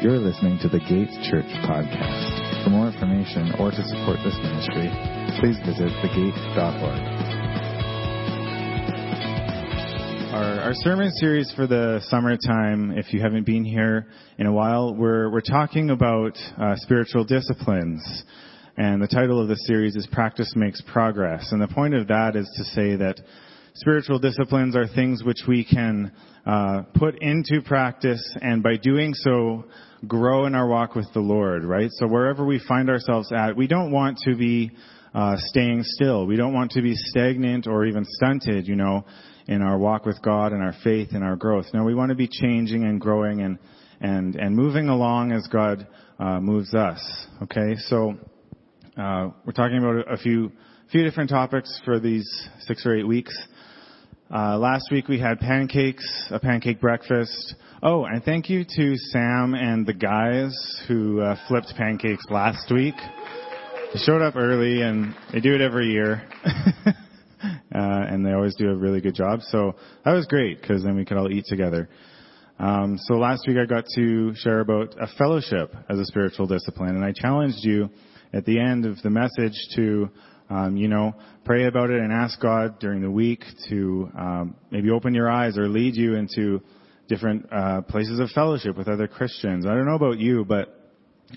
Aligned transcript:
You're 0.00 0.18
listening 0.18 0.60
to 0.62 0.68
the 0.68 0.78
Gates 0.78 1.18
Church 1.28 1.50
podcast. 1.66 2.62
For 2.62 2.70
more 2.70 2.86
information 2.86 3.50
or 3.58 3.72
to 3.72 3.82
support 3.82 4.18
this 4.22 4.38
ministry, 4.40 4.86
please 5.40 5.58
visit 5.66 5.90
thegate.org. 5.98 7.00
Our, 10.32 10.60
our 10.60 10.72
sermon 10.74 11.10
series 11.16 11.52
for 11.56 11.66
the 11.66 12.00
summertime, 12.10 12.92
if 12.96 13.12
you 13.12 13.20
haven't 13.20 13.44
been 13.44 13.64
here 13.64 14.06
in 14.38 14.46
a 14.46 14.52
while, 14.52 14.94
we're, 14.94 15.32
we're 15.32 15.40
talking 15.40 15.90
about 15.90 16.38
uh, 16.56 16.76
spiritual 16.76 17.24
disciplines. 17.24 18.22
And 18.76 19.02
the 19.02 19.08
title 19.08 19.42
of 19.42 19.48
the 19.48 19.56
series 19.66 19.96
is 19.96 20.06
Practice 20.12 20.52
Makes 20.54 20.80
Progress. 20.82 21.50
And 21.50 21.60
the 21.60 21.66
point 21.66 21.94
of 21.94 22.06
that 22.06 22.36
is 22.36 22.48
to 22.56 22.62
say 22.66 22.94
that 22.94 23.20
spiritual 23.74 24.20
disciplines 24.20 24.76
are 24.76 24.86
things 24.86 25.24
which 25.24 25.42
we 25.48 25.64
can 25.64 26.12
uh, 26.46 26.82
put 26.94 27.20
into 27.20 27.62
practice 27.64 28.22
and 28.40 28.62
by 28.62 28.76
doing 28.76 29.12
so 29.12 29.64
grow 30.06 30.46
in 30.46 30.54
our 30.54 30.68
walk 30.68 30.94
with 30.94 31.12
the 31.12 31.20
Lord, 31.20 31.64
right? 31.64 31.90
So 31.92 32.06
wherever 32.06 32.44
we 32.44 32.60
find 32.66 32.88
ourselves 32.88 33.32
at, 33.32 33.56
we 33.56 33.66
don't 33.66 33.90
want 33.90 34.18
to 34.24 34.36
be 34.36 34.72
uh, 35.14 35.36
staying 35.38 35.82
still. 35.84 36.26
We 36.26 36.36
don't 36.36 36.54
want 36.54 36.72
to 36.72 36.82
be 36.82 36.94
stagnant 36.94 37.66
or 37.66 37.86
even 37.86 38.04
stunted, 38.04 38.68
you 38.68 38.76
know, 38.76 39.04
in 39.46 39.62
our 39.62 39.78
walk 39.78 40.04
with 40.04 40.20
God 40.22 40.52
and 40.52 40.62
our 40.62 40.74
faith 40.84 41.08
and 41.12 41.24
our 41.24 41.36
growth. 41.36 41.66
No, 41.72 41.84
we 41.84 41.94
want 41.94 42.10
to 42.10 42.14
be 42.14 42.28
changing 42.28 42.84
and 42.84 43.00
growing 43.00 43.40
and 43.40 43.58
and 44.00 44.36
and 44.36 44.54
moving 44.54 44.88
along 44.88 45.32
as 45.32 45.46
God 45.48 45.86
uh, 46.20 46.38
moves 46.40 46.74
us. 46.74 47.00
Okay, 47.42 47.74
so 47.86 48.14
uh, 48.96 49.30
we're 49.44 49.52
talking 49.52 49.78
about 49.78 50.12
a 50.12 50.16
few 50.18 50.52
few 50.92 51.02
different 51.02 51.30
topics 51.30 51.80
for 51.84 51.98
these 51.98 52.48
six 52.60 52.86
or 52.86 52.94
eight 52.94 53.06
weeks. 53.06 53.36
Uh, 54.30 54.58
last 54.58 54.90
week 54.90 55.08
we 55.08 55.18
had 55.18 55.40
pancakes, 55.40 56.04
a 56.30 56.38
pancake 56.38 56.82
breakfast. 56.82 57.54
Oh, 57.82 58.04
and 58.04 58.22
thank 58.22 58.50
you 58.50 58.62
to 58.76 58.96
Sam 58.96 59.54
and 59.54 59.86
the 59.86 59.94
guys 59.94 60.54
who 60.86 61.22
uh, 61.22 61.34
flipped 61.48 61.72
pancakes 61.78 62.24
last 62.28 62.70
week. 62.70 62.94
They 63.94 63.98
showed 64.00 64.20
up 64.20 64.36
early 64.36 64.82
and 64.82 65.14
they 65.32 65.40
do 65.40 65.54
it 65.54 65.62
every 65.62 65.86
year. 65.86 66.28
uh, 66.44 66.92
and 67.72 68.26
they 68.26 68.32
always 68.32 68.54
do 68.56 68.68
a 68.68 68.74
really 68.74 69.00
good 69.00 69.14
job. 69.14 69.40
So 69.40 69.76
that 70.04 70.12
was 70.12 70.26
great 70.26 70.60
because 70.60 70.84
then 70.84 70.94
we 70.94 71.06
could 71.06 71.16
all 71.16 71.32
eat 71.32 71.46
together. 71.46 71.88
Um, 72.58 72.98
so 72.98 73.14
last 73.14 73.46
week 73.48 73.56
I 73.56 73.64
got 73.64 73.84
to 73.94 74.34
share 74.34 74.60
about 74.60 74.94
a 75.00 75.06
fellowship 75.16 75.74
as 75.88 75.98
a 75.98 76.04
spiritual 76.04 76.46
discipline 76.46 76.96
and 76.96 77.04
I 77.04 77.12
challenged 77.12 77.64
you 77.64 77.88
at 78.34 78.44
the 78.44 78.60
end 78.60 78.84
of 78.84 79.00
the 79.00 79.08
message 79.08 79.56
to 79.76 80.10
um, 80.50 80.76
you 80.76 80.88
know, 80.88 81.14
pray 81.44 81.66
about 81.66 81.90
it 81.90 82.00
and 82.00 82.12
ask 82.12 82.40
God 82.40 82.78
during 82.78 83.02
the 83.02 83.10
week 83.10 83.44
to 83.68 84.10
um, 84.18 84.56
maybe 84.70 84.90
open 84.90 85.14
your 85.14 85.30
eyes 85.30 85.58
or 85.58 85.68
lead 85.68 85.94
you 85.96 86.14
into 86.14 86.62
different 87.08 87.46
uh, 87.52 87.82
places 87.82 88.18
of 88.20 88.30
fellowship 88.30 88.76
with 88.76 88.88
other 88.88 89.08
Christians. 89.08 89.66
I 89.66 89.70
don't 89.70 89.86
know 89.86 89.96
about 89.96 90.18
you, 90.18 90.44
but 90.44 90.74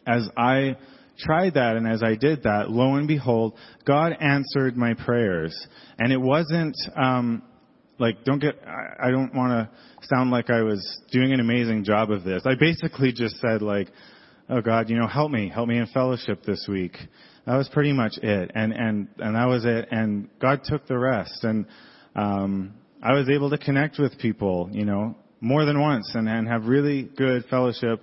as 0.08 0.28
I 0.38 0.78
tried 1.20 1.56
that 1.56 1.76
and 1.76 1.88
as 1.88 2.04
I 2.04 2.16
did 2.16 2.44
that, 2.44 2.70
lo 2.70 2.96
and 2.96 3.08
behold, 3.08 3.56
God 3.86 4.16
answered 4.20 4.78
my 4.78 4.94
prayers. 4.94 5.56
And 5.98 6.12
it 6.12 6.20
wasn't 6.20 6.76
um, 6.96 7.44
like 8.00 8.24
don't 8.24 8.40
get 8.40 8.56
I, 8.66 9.08
I 9.08 9.12
don't 9.12 9.34
want 9.34 9.52
to 9.52 10.08
sound 10.08 10.32
like 10.32 10.50
I 10.50 10.62
was 10.62 11.02
doing 11.12 11.32
an 11.32 11.40
amazing 11.40 11.84
job 11.84 12.12
of 12.12 12.24
this. 12.24 12.44
I 12.46 12.56
basically 12.60 13.14
just 13.14 13.38
said 13.38 13.62
like, 13.62 13.90
"Oh 14.50 14.62
God, 14.62 14.90
you 14.90 14.98
know, 14.98 15.08
help 15.08 15.32
me, 15.32 15.50
help 15.50 15.68
me 15.70 15.78
in 15.78 15.88
fellowship 15.88 16.44
this 16.44 16.66
week." 16.68 16.98
That 17.46 17.56
was 17.56 17.70
pretty 17.70 17.94
much 17.94 18.18
it. 18.22 18.52
And, 18.54 18.72
and, 18.74 19.08
and 19.18 19.36
that 19.36 19.48
was 19.48 19.66
it. 19.66 19.88
And 19.92 20.30
God 20.40 20.62
took 20.64 20.88
the 20.88 20.98
rest. 20.98 21.44
And, 21.44 21.66
um, 22.16 22.76
I 23.04 23.14
was 23.14 23.30
able 23.30 23.50
to 23.50 23.58
connect 23.58 23.98
with 23.98 24.18
people, 24.20 24.70
you 24.72 24.86
know, 24.86 25.16
more 25.40 25.66
than 25.66 25.80
once 25.80 26.12
and, 26.14 26.30
and 26.30 26.48
have 26.48 26.66
really 26.66 27.04
good 27.18 27.46
fellowship 27.50 28.00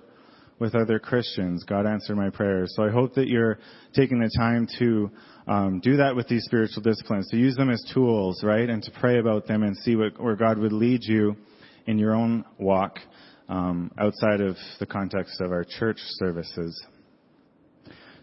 with 0.59 0.75
other 0.75 0.99
Christians. 0.99 1.63
God 1.63 1.85
answered 1.85 2.17
my 2.17 2.29
prayers. 2.29 2.73
So 2.75 2.83
I 2.83 2.89
hope 2.89 3.15
that 3.15 3.29
you're 3.29 3.59
taking 3.95 4.19
the 4.19 4.29
time 4.37 4.67
to 4.77 5.09
um, 5.47 5.79
do 5.79 5.95
that 5.97 6.17
with 6.17 6.27
these 6.27 6.43
spiritual 6.43 6.83
disciplines, 6.83 7.29
to 7.29 7.37
use 7.37 7.55
them 7.55 7.69
as 7.69 7.81
tools, 7.93 8.43
right, 8.43 8.69
and 8.69 8.83
to 8.83 8.91
pray 8.99 9.19
about 9.19 9.47
them 9.47 9.63
and 9.63 9.75
see 9.77 9.95
what, 9.95 10.21
where 10.21 10.35
God 10.35 10.57
would 10.57 10.73
lead 10.73 11.01
you 11.03 11.37
in 11.87 11.97
your 11.97 12.13
own 12.13 12.43
walk 12.57 12.99
um, 13.47 13.89
outside 13.97 14.41
of 14.41 14.57
the 14.81 14.85
context 14.85 15.39
of 15.39 15.51
our 15.51 15.63
church 15.63 15.97
services. 15.97 16.85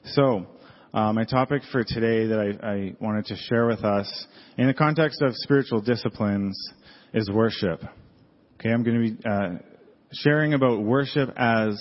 So, 0.04 0.47
uh, 0.97 1.12
my 1.12 1.25
topic 1.25 1.61
for 1.71 1.84
today 1.84 2.27
that 2.27 2.41
I, 2.41 2.67
I, 2.67 2.95
wanted 3.01 3.27
to 3.27 3.37
share 3.37 3.67
with 3.67 3.84
us 3.84 4.27
in 4.57 4.67
the 4.67 4.73
context 4.73 5.21
of 5.21 5.33
spiritual 5.34 5.83
disciplines 5.83 6.59
is 7.12 7.31
worship. 7.31 7.83
Okay, 8.55 8.71
I'm 8.71 8.83
going 8.83 9.05
to 9.05 9.15
be 9.15 9.29
uh, 9.29 9.59
sharing 10.11 10.55
about 10.55 10.83
worship 10.83 11.29
as 11.37 11.79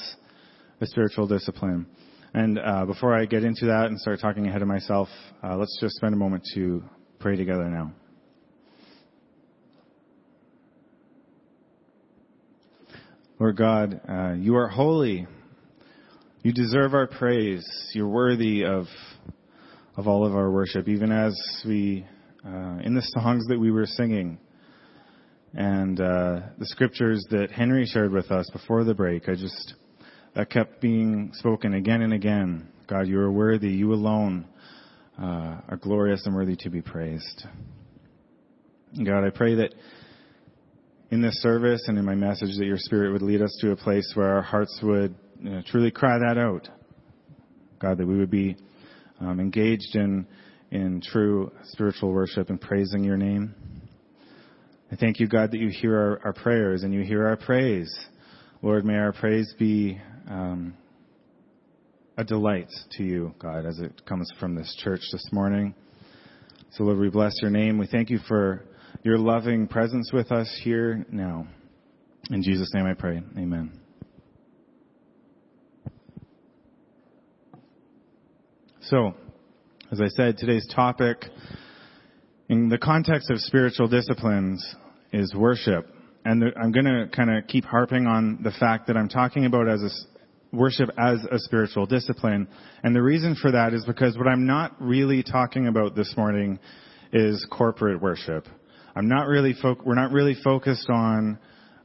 a 0.81 0.85
spiritual 0.85 1.27
discipline. 1.27 1.85
And 2.33 2.59
uh, 2.59 2.85
before 2.85 3.17
I 3.17 3.23
get 3.23 3.45
into 3.45 3.67
that 3.67 3.85
and 3.85 3.97
start 3.97 4.19
talking 4.19 4.47
ahead 4.47 4.61
of 4.61 4.67
myself, 4.67 5.07
uh, 5.41 5.55
let's 5.55 5.77
just 5.79 5.95
spend 5.95 6.13
a 6.13 6.17
moment 6.17 6.43
to 6.55 6.83
pray 7.19 7.37
together 7.37 7.69
now. 7.69 7.93
Lord 13.39 13.55
God, 13.55 14.01
uh, 14.09 14.33
you 14.33 14.57
are 14.57 14.67
holy. 14.67 15.25
You 16.45 16.53
deserve 16.53 16.93
our 16.93 17.07
praise. 17.07 17.67
You're 17.95 18.07
worthy 18.07 18.65
of 18.65 18.85
of 19.97 20.07
all 20.07 20.27
of 20.27 20.35
our 20.35 20.51
worship, 20.51 20.87
even 20.87 21.11
as 21.11 21.35
we 21.65 22.05
uh, 22.45 22.77
in 22.83 22.93
the 22.93 23.01
songs 23.01 23.47
that 23.47 23.59
we 23.59 23.71
were 23.71 23.87
singing 23.87 24.37
and 25.55 25.99
uh, 25.99 26.41
the 26.59 26.67
scriptures 26.67 27.25
that 27.31 27.49
Henry 27.49 27.87
shared 27.87 28.11
with 28.11 28.29
us 28.29 28.47
before 28.53 28.83
the 28.83 28.93
break. 28.93 29.27
I 29.27 29.33
just 29.33 29.73
that 30.35 30.51
kept 30.51 30.81
being 30.81 31.31
spoken 31.33 31.73
again 31.73 32.03
and 32.03 32.13
again. 32.13 32.67
God, 32.85 33.07
you 33.07 33.19
are 33.21 33.31
worthy. 33.31 33.69
You 33.69 33.93
alone 33.93 34.45
uh, 35.19 35.61
are 35.67 35.79
glorious 35.81 36.27
and 36.27 36.35
worthy 36.35 36.57
to 36.57 36.69
be 36.69 36.83
praised. 36.83 37.43
God, 39.03 39.25
I 39.25 39.31
pray 39.31 39.55
that 39.55 39.73
in 41.09 41.23
this 41.23 41.41
service 41.41 41.85
and 41.87 41.97
in 41.97 42.05
my 42.05 42.13
message 42.13 42.55
that 42.59 42.65
your 42.65 42.77
Spirit 42.77 43.13
would 43.13 43.23
lead 43.23 43.41
us 43.41 43.57
to 43.61 43.71
a 43.71 43.75
place 43.75 44.11
where 44.13 44.27
our 44.27 44.43
hearts 44.43 44.79
would 44.83 45.15
you 45.39 45.49
know, 45.49 45.61
truly 45.65 45.91
cry 45.91 46.17
that 46.19 46.37
out. 46.37 46.67
God, 47.79 47.97
that 47.97 48.07
we 48.07 48.17
would 48.17 48.31
be 48.31 48.55
um, 49.19 49.39
engaged 49.39 49.95
in, 49.95 50.25
in 50.71 51.01
true 51.01 51.51
spiritual 51.65 52.11
worship 52.11 52.49
and 52.49 52.59
praising 52.59 53.03
your 53.03 53.17
name. 53.17 53.53
I 54.91 54.95
thank 54.95 55.19
you, 55.19 55.27
God, 55.27 55.51
that 55.51 55.59
you 55.59 55.69
hear 55.69 55.95
our, 55.95 56.21
our 56.25 56.33
prayers 56.33 56.83
and 56.83 56.93
you 56.93 57.01
hear 57.01 57.27
our 57.27 57.37
praise. 57.37 57.93
Lord, 58.61 58.85
may 58.85 58.95
our 58.95 59.13
praise 59.13 59.53
be 59.57 59.99
um, 60.29 60.75
a 62.17 62.23
delight 62.23 62.69
to 62.91 63.03
you, 63.03 63.33
God, 63.39 63.65
as 63.65 63.79
it 63.79 64.05
comes 64.05 64.31
from 64.39 64.55
this 64.55 64.75
church 64.83 65.01
this 65.11 65.27
morning. 65.31 65.73
So, 66.71 66.83
Lord, 66.83 66.99
we 66.99 67.09
bless 67.09 67.33
your 67.41 67.51
name. 67.51 67.77
We 67.77 67.87
thank 67.87 68.09
you 68.09 68.19
for 68.27 68.63
your 69.03 69.17
loving 69.17 69.67
presence 69.67 70.11
with 70.11 70.31
us 70.31 70.59
here 70.63 71.05
now. 71.11 71.47
In 72.31 72.41
Jesus' 72.41 72.71
name 72.73 72.85
I 72.85 72.93
pray. 72.93 73.21
Amen. 73.37 73.84
So, 78.89 79.15
as 79.91 79.99
I 79.99 80.09
said, 80.09 80.37
today's 80.37 80.67
topic 80.75 81.25
in 82.49 82.69
the 82.69 82.77
context 82.77 83.31
of 83.31 83.39
spiritual 83.39 83.87
disciplines 83.87 84.63
is 85.11 85.33
worship. 85.33 85.89
And 86.23 86.43
I'm 86.61 86.71
going 86.71 86.85
to 86.85 87.07
kind 87.11 87.35
of 87.35 87.47
keep 87.47 87.65
harping 87.65 88.05
on 88.05 88.43
the 88.43 88.51
fact 88.51 88.85
that 88.85 88.95
I'm 88.95 89.09
talking 89.09 89.45
about 89.45 89.67
as 89.67 89.81
a, 89.81 90.55
worship 90.55 90.91
as 90.99 91.17
a 91.31 91.39
spiritual 91.39 91.87
discipline. 91.87 92.47
And 92.83 92.95
the 92.95 93.01
reason 93.01 93.35
for 93.41 93.51
that 93.53 93.73
is 93.73 93.83
because 93.85 94.19
what 94.19 94.27
I'm 94.27 94.45
not 94.45 94.79
really 94.79 95.23
talking 95.23 95.65
about 95.65 95.95
this 95.95 96.13
morning 96.15 96.59
is 97.11 97.43
corporate 97.49 97.99
worship. 97.99 98.45
I'm 98.95 99.07
not 99.07 99.25
really 99.25 99.55
fo- 99.59 99.81
we're 99.83 99.95
not 99.95 100.11
really 100.11 100.35
focused 100.43 100.91
on 100.91 101.39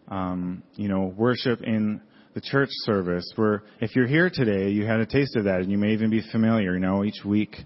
um, 0.08 0.64
you 0.74 0.88
know 0.88 1.14
worship 1.16 1.62
in 1.62 2.02
the 2.34 2.40
church 2.40 2.68
service 2.84 3.30
where 3.36 3.64
if 3.80 3.96
you're 3.96 4.06
here 4.06 4.30
today, 4.32 4.70
you 4.70 4.86
had 4.86 5.00
a 5.00 5.06
taste 5.06 5.36
of 5.36 5.44
that 5.44 5.60
and 5.60 5.70
you 5.70 5.78
may 5.78 5.92
even 5.92 6.10
be 6.10 6.22
familiar, 6.30 6.74
you 6.74 6.80
know, 6.80 7.04
each 7.04 7.24
week, 7.24 7.56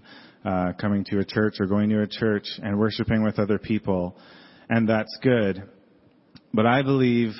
uh, 0.43 0.73
coming 0.79 1.03
to 1.05 1.19
a 1.19 1.25
church 1.25 1.55
or 1.59 1.65
going 1.65 1.89
to 1.89 2.01
a 2.01 2.07
church 2.07 2.47
and 2.61 2.77
worshiping 2.77 3.23
with 3.23 3.39
other 3.39 3.59
people. 3.59 4.17
And 4.69 4.89
that's 4.89 5.17
good. 5.21 5.63
But 6.53 6.65
I 6.65 6.81
believe 6.81 7.31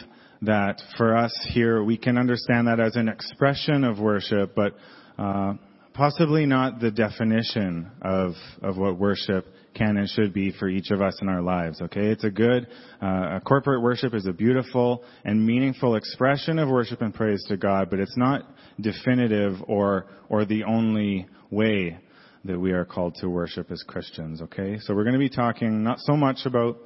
that 0.44 0.82
for 0.98 1.16
us 1.16 1.34
here, 1.52 1.84
we 1.84 1.98
can 1.98 2.18
understand 2.18 2.68
that 2.68 2.80
as 2.80 2.96
an 2.96 3.08
expression 3.08 3.84
of 3.84 4.00
worship, 4.00 4.54
but, 4.56 4.76
uh, 5.18 5.54
possibly 5.94 6.46
not 6.46 6.80
the 6.80 6.92
definition 6.92 7.90
of, 8.02 8.34
of 8.62 8.78
what 8.78 9.00
worship 9.00 9.48
can 9.76 9.98
and 9.98 10.10
should 10.10 10.34
be 10.34 10.52
for 10.52 10.68
each 10.68 10.90
of 10.90 11.02
us 11.02 11.20
in 11.22 11.30
our 11.30 11.42
lives. 11.42 11.82
Okay, 11.82 12.08
it's 12.08 12.24
a 12.24 12.32
good 12.32 12.68
uh, 13.02 13.40
corporate 13.42 13.82
worship 13.82 14.14
is 14.14 14.26
a 14.26 14.34
beautiful 14.34 15.04
and 15.24 15.46
meaningful 15.46 15.96
expression 15.96 16.58
of 16.58 16.70
worship 16.70 17.02
and 17.02 17.14
praise 17.14 17.44
to 17.50 17.58
God, 17.58 17.90
but 17.90 18.00
it's 18.00 18.18
not 18.18 18.42
definitive 18.80 19.58
or 19.68 20.08
or 20.30 20.46
the 20.46 20.64
only 20.64 21.28
way 21.52 22.00
that 22.46 22.60
we 22.60 22.72
are 22.72 22.86
called 22.86 23.16
to 23.16 23.30
worship 23.30 23.72
as 23.72 23.84
Christians. 23.84 24.42
Okay, 24.42 24.80
so 24.80 24.96
we're 24.96 25.04
going 25.04 25.14
to 25.14 25.20
be 25.20 25.30
talking 25.30 25.84
not 25.84 26.00
so 26.00 26.16
much 26.16 26.40
about 26.46 26.78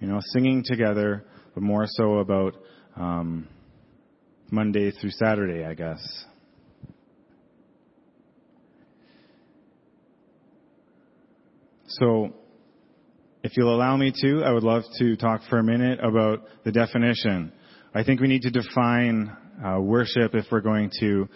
you 0.00 0.08
know 0.08 0.18
singing 0.32 0.64
together, 0.64 1.24
but 1.54 1.62
more 1.62 1.84
so 1.86 2.18
about 2.18 2.54
um, 2.96 3.46
Monday 4.50 4.90
through 4.90 5.10
Saturday, 5.10 5.64
I 5.64 5.74
guess. 5.74 6.24
So, 12.00 12.32
if 13.42 13.56
you'll 13.56 13.74
allow 13.74 13.96
me 13.96 14.12
to, 14.22 14.42
I 14.44 14.52
would 14.52 14.62
love 14.62 14.84
to 14.98 15.16
talk 15.16 15.42
for 15.50 15.58
a 15.58 15.64
minute 15.64 15.98
about 16.02 16.44
the 16.64 16.72
definition. 16.72 17.52
I 17.94 18.04
think 18.04 18.20
we 18.20 18.28
need 18.28 18.42
to 18.42 18.50
define 18.50 19.36
uh, 19.64 19.80
worship 19.80 20.34
if 20.34 20.46
we're 20.50 20.60
going 20.60 20.90
to 21.00 21.28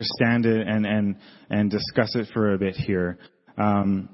understand 0.00 0.46
it 0.46 0.66
and, 0.66 0.86
and, 0.86 1.16
and 1.50 1.70
discuss 1.70 2.16
it 2.16 2.28
for 2.32 2.54
a 2.54 2.58
bit 2.58 2.74
here. 2.76 3.18
Um, 3.58 4.08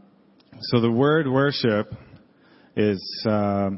so 0.61 0.81
the 0.81 0.91
word 0.91 1.29
worship 1.29 1.93
is, 2.77 3.25
uh, 3.29 3.71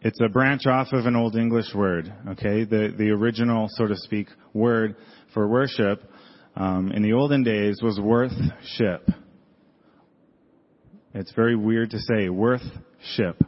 it's 0.00 0.20
a 0.20 0.28
branch 0.28 0.66
off 0.66 0.88
of 0.92 1.06
an 1.06 1.16
Old 1.16 1.36
English 1.36 1.72
word, 1.74 2.12
okay? 2.30 2.64
The, 2.64 2.92
the 2.98 3.10
original, 3.10 3.68
so 3.70 3.86
to 3.86 3.96
speak, 3.96 4.26
word 4.52 4.96
for 5.32 5.48
worship 5.48 6.02
um, 6.56 6.90
in 6.92 7.02
the 7.02 7.12
olden 7.12 7.44
days 7.44 7.80
was 7.82 7.98
worthship. 8.00 9.08
It's 11.14 11.32
very 11.32 11.56
weird 11.56 11.90
to 11.90 11.98
say 11.98 12.28
worthship. 12.28 13.40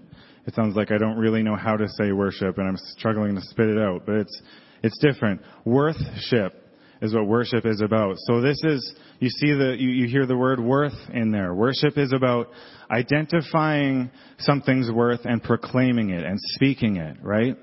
It 0.47 0.55
sounds 0.55 0.77
like 0.77 0.93
I 0.93 0.99
don't 0.99 1.19
really 1.19 1.43
know 1.43 1.57
how 1.57 1.77
to 1.77 1.89
say 1.89 2.13
worship 2.13 2.59
and 2.59 2.69
I'm 2.69 2.77
struggling 2.97 3.35
to 3.35 3.41
spit 3.41 3.69
it 3.69 3.79
out, 3.79 4.07
but 4.07 4.17
it's, 4.17 4.43
it's 4.83 4.99
different. 4.99 5.41
Worthship 5.65 6.55
is 7.03 7.13
what 7.13 7.27
worship 7.27 7.67
is 7.67 7.81
about. 7.81 8.17
So 8.19 8.41
this 8.41 8.59
is, 8.63 8.95
you 9.19 9.29
see 9.29 9.53
the, 9.53 9.75
you, 9.77 9.89
you 9.89 10.09
hear 10.09 10.27
the 10.27 10.37
word 10.37 10.61
worth 10.61 10.95
in 11.13 11.33
there. 11.33 11.53
Worship 11.53 11.99
is 11.99 12.13
about 12.13 12.49
identifying 12.91 14.11
something's 14.39 14.91
worth 14.91 15.25
and 15.25 15.43
proclaiming 15.43 16.11
it 16.11 16.25
and 16.25 16.39
speaking 16.41 16.97
it, 16.97 17.17
right? 17.21 17.57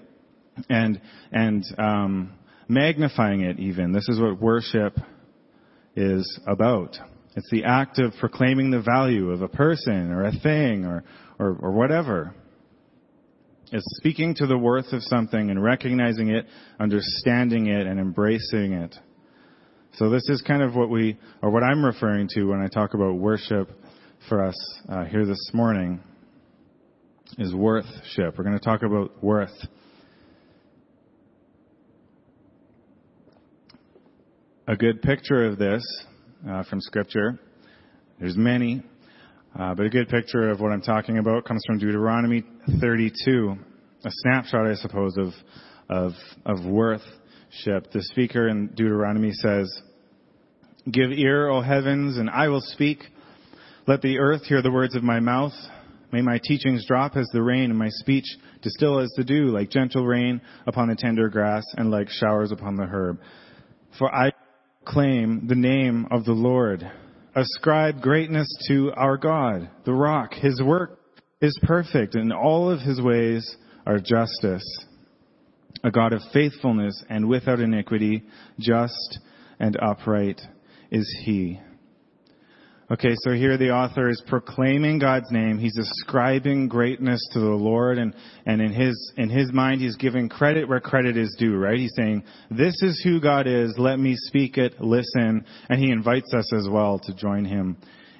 And, 0.69 1.01
and, 1.31 1.63
um, 1.77 2.33
magnifying 2.67 3.41
it 3.41 3.59
even. 3.59 3.91
This 3.91 4.07
is 4.09 4.19
what 4.19 4.41
worship 4.41 4.97
is 5.95 6.39
about. 6.45 6.97
It's 7.35 7.49
the 7.49 7.63
act 7.63 7.99
of 7.99 8.13
proclaiming 8.19 8.69
the 8.69 8.81
value 8.81 9.31
of 9.31 9.41
a 9.41 9.47
person 9.47 10.11
or 10.11 10.25
a 10.25 10.31
thing 10.31 10.85
or, 10.85 11.03
or, 11.39 11.57
or 11.59 11.71
whatever. 11.71 12.35
It's 13.71 13.85
speaking 13.97 14.35
to 14.35 14.45
the 14.45 14.57
worth 14.57 14.93
of 14.93 15.01
something 15.01 15.49
and 15.49 15.61
recognizing 15.61 16.29
it, 16.29 16.45
understanding 16.79 17.67
it, 17.67 17.87
and 17.87 17.99
embracing 17.99 18.73
it. 18.73 18.95
So 19.93 20.11
this 20.11 20.29
is 20.29 20.43
kind 20.43 20.61
of 20.61 20.75
what 20.75 20.89
we, 20.89 21.17
or 21.41 21.49
what 21.49 21.63
I'm 21.63 21.83
referring 21.83 22.27
to 22.35 22.45
when 22.45 22.61
I 22.61 22.67
talk 22.67 22.93
about 22.93 23.15
worship 23.15 23.69
for 24.29 24.45
us 24.45 24.55
uh, 24.89 25.05
here 25.05 25.25
this 25.25 25.51
morning, 25.53 26.01
is 27.39 27.53
worthship. 27.53 28.37
We're 28.37 28.43
going 28.43 28.57
to 28.57 28.63
talk 28.63 28.83
about 28.83 29.23
worth. 29.23 29.49
A 34.67 34.75
good 34.75 35.01
picture 35.01 35.45
of 35.45 35.57
this 35.57 35.83
uh, 36.49 36.63
from 36.63 36.81
Scripture. 36.81 37.39
There's 38.19 38.37
many, 38.37 38.83
uh, 39.57 39.73
but 39.75 39.85
a 39.85 39.89
good 39.89 40.09
picture 40.09 40.49
of 40.49 40.59
what 40.59 40.71
I'm 40.71 40.81
talking 40.81 41.17
about 41.17 41.45
comes 41.45 41.61
from 41.65 41.79
Deuteronomy 41.79 42.43
32, 42.79 43.55
a 44.05 44.09
snapshot, 44.09 44.67
I 44.67 44.75
suppose, 44.75 45.17
of 45.17 45.29
of 45.89 46.11
of 46.45 46.65
worth 46.65 47.01
ship. 47.49 47.91
The 47.91 48.01
speaker 48.01 48.47
in 48.47 48.67
Deuteronomy 48.67 49.31
says, 49.31 49.81
Give 50.91 51.11
ear, 51.11 51.47
O 51.49 51.61
heavens, 51.61 52.17
and 52.17 52.29
I 52.29 52.49
will 52.49 52.61
speak. 52.61 52.99
Let 53.87 54.01
the 54.01 54.19
earth 54.19 54.43
hear 54.43 54.61
the 54.61 54.71
words 54.71 54.95
of 54.95 55.03
my 55.03 55.19
mouth. 55.19 55.53
May 56.11 56.21
my 56.21 56.39
teachings 56.43 56.85
drop 56.85 57.15
as 57.15 57.27
the 57.33 57.41
rain, 57.41 57.69
and 57.69 57.79
my 57.79 57.89
speech 57.89 58.25
distill 58.61 58.99
as 58.99 59.11
the 59.15 59.23
dew, 59.23 59.45
like 59.47 59.69
gentle 59.69 60.05
rain 60.05 60.41
upon 60.67 60.89
the 60.89 60.95
tender 60.95 61.29
grass, 61.29 61.63
and 61.75 61.89
like 61.89 62.09
showers 62.09 62.51
upon 62.51 62.75
the 62.75 62.83
herb. 62.83 63.19
For 63.97 64.13
I 64.13 64.31
claim 64.93 65.47
the 65.47 65.55
name 65.55 66.07
of 66.11 66.23
the 66.23 66.33
Lord. 66.33 66.89
Ascribe 67.35 68.01
greatness 68.01 68.47
to 68.67 68.91
our 68.95 69.17
God, 69.17 69.69
the 69.85 69.93
rock. 69.93 70.33
His 70.33 70.61
work 70.61 70.99
is 71.41 71.57
perfect, 71.63 72.15
and 72.15 72.31
all 72.31 72.69
of 72.69 72.79
his 72.79 73.01
ways 73.01 73.57
are 73.85 73.99
justice 73.99 74.63
a 75.83 75.91
God 75.91 76.13
of 76.13 76.21
faithfulness 76.31 77.03
and 77.09 77.27
without 77.27 77.59
iniquity, 77.59 78.23
just 78.59 79.19
and 79.59 79.77
upright 79.81 80.39
is 80.91 81.13
he. 81.25 81.59
Okay, 82.91 83.15
so 83.23 83.31
here 83.31 83.57
the 83.57 83.71
author 83.71 84.09
is 84.09 84.21
proclaiming 84.27 84.99
God's 84.99 85.31
name. 85.31 85.57
He's 85.57 85.77
ascribing 85.77 86.67
greatness 86.67 87.25
to 87.31 87.39
the 87.39 87.45
Lord 87.45 87.97
and, 87.97 88.13
and 88.45 88.61
in 88.61 88.73
his, 88.73 89.13
in 89.15 89.29
his 89.29 89.53
mind 89.53 89.79
he's 89.79 89.95
giving 89.95 90.27
credit 90.27 90.67
where 90.67 90.81
credit 90.81 91.15
is 91.15 91.33
due, 91.39 91.55
right? 91.55 91.77
He's 91.77 91.93
saying, 91.95 92.23
this 92.51 92.75
is 92.81 93.01
who 93.01 93.21
God 93.21 93.47
is, 93.47 93.73
let 93.77 93.99
me 93.99 94.15
speak 94.17 94.57
it, 94.57 94.81
listen, 94.81 95.45
and 95.69 95.79
he 95.79 95.91
invites 95.91 96.33
us 96.33 96.51
as 96.53 96.67
well 96.69 96.99
to 96.99 97.15
join 97.15 97.45
him 97.45 97.77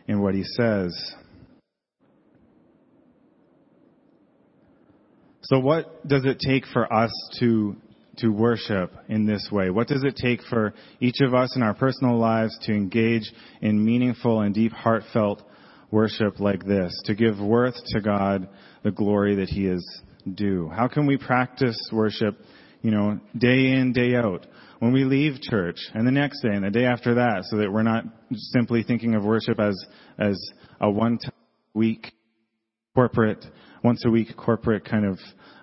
in 0.07 0.21
what 0.21 0.33
he 0.33 0.43
says. 0.43 1.13
So 5.41 5.59
what 5.59 6.07
does 6.07 6.23
it 6.23 6.39
take 6.39 6.65
for 6.67 6.91
us 6.91 7.11
to 7.41 7.75
to 8.17 8.29
worship 8.29 8.93
in 9.09 9.25
this 9.25 9.49
way? 9.51 9.69
What 9.69 9.87
does 9.87 10.03
it 10.03 10.15
take 10.15 10.41
for 10.43 10.73
each 10.99 11.21
of 11.21 11.33
us 11.33 11.55
in 11.55 11.63
our 11.63 11.73
personal 11.73 12.17
lives 12.17 12.57
to 12.63 12.73
engage 12.73 13.31
in 13.61 13.83
meaningful 13.83 14.41
and 14.41 14.53
deep 14.53 14.71
heartfelt 14.71 15.41
worship 15.91 16.39
like 16.39 16.65
this, 16.65 16.93
to 17.05 17.15
give 17.15 17.39
worth 17.39 17.75
to 17.87 18.01
God 18.01 18.47
the 18.83 18.91
glory 18.91 19.35
that 19.35 19.49
He 19.49 19.67
is 19.67 20.01
due? 20.33 20.69
How 20.69 20.87
can 20.87 21.05
we 21.05 21.17
practice 21.17 21.77
worship, 21.91 22.37
you 22.81 22.91
know, 22.91 23.19
day 23.37 23.71
in, 23.71 23.93
day 23.93 24.15
out? 24.15 24.45
When 24.79 24.91
we 24.91 25.05
leave 25.05 25.41
church 25.41 25.77
and 25.93 26.05
the 26.05 26.11
next 26.11 26.41
day 26.41 26.49
and 26.49 26.65
the 26.65 26.69
day 26.69 26.85
after 26.85 27.15
that 27.15 27.43
so 27.45 27.57
that 27.57 27.71
we're 27.71 27.83
not 27.83 28.03
simply 28.31 28.83
thinking 28.83 29.15
of 29.15 29.23
worship 29.23 29.59
as, 29.59 29.75
as 30.19 30.37
a 30.81 30.91
one 30.91 31.17
time 31.17 31.31
week 31.73 32.11
corporate 32.93 33.43
once 33.83 34.03
a 34.05 34.09
week 34.09 34.35
corporate 34.37 34.85
kind 34.85 35.05
of 35.05 35.19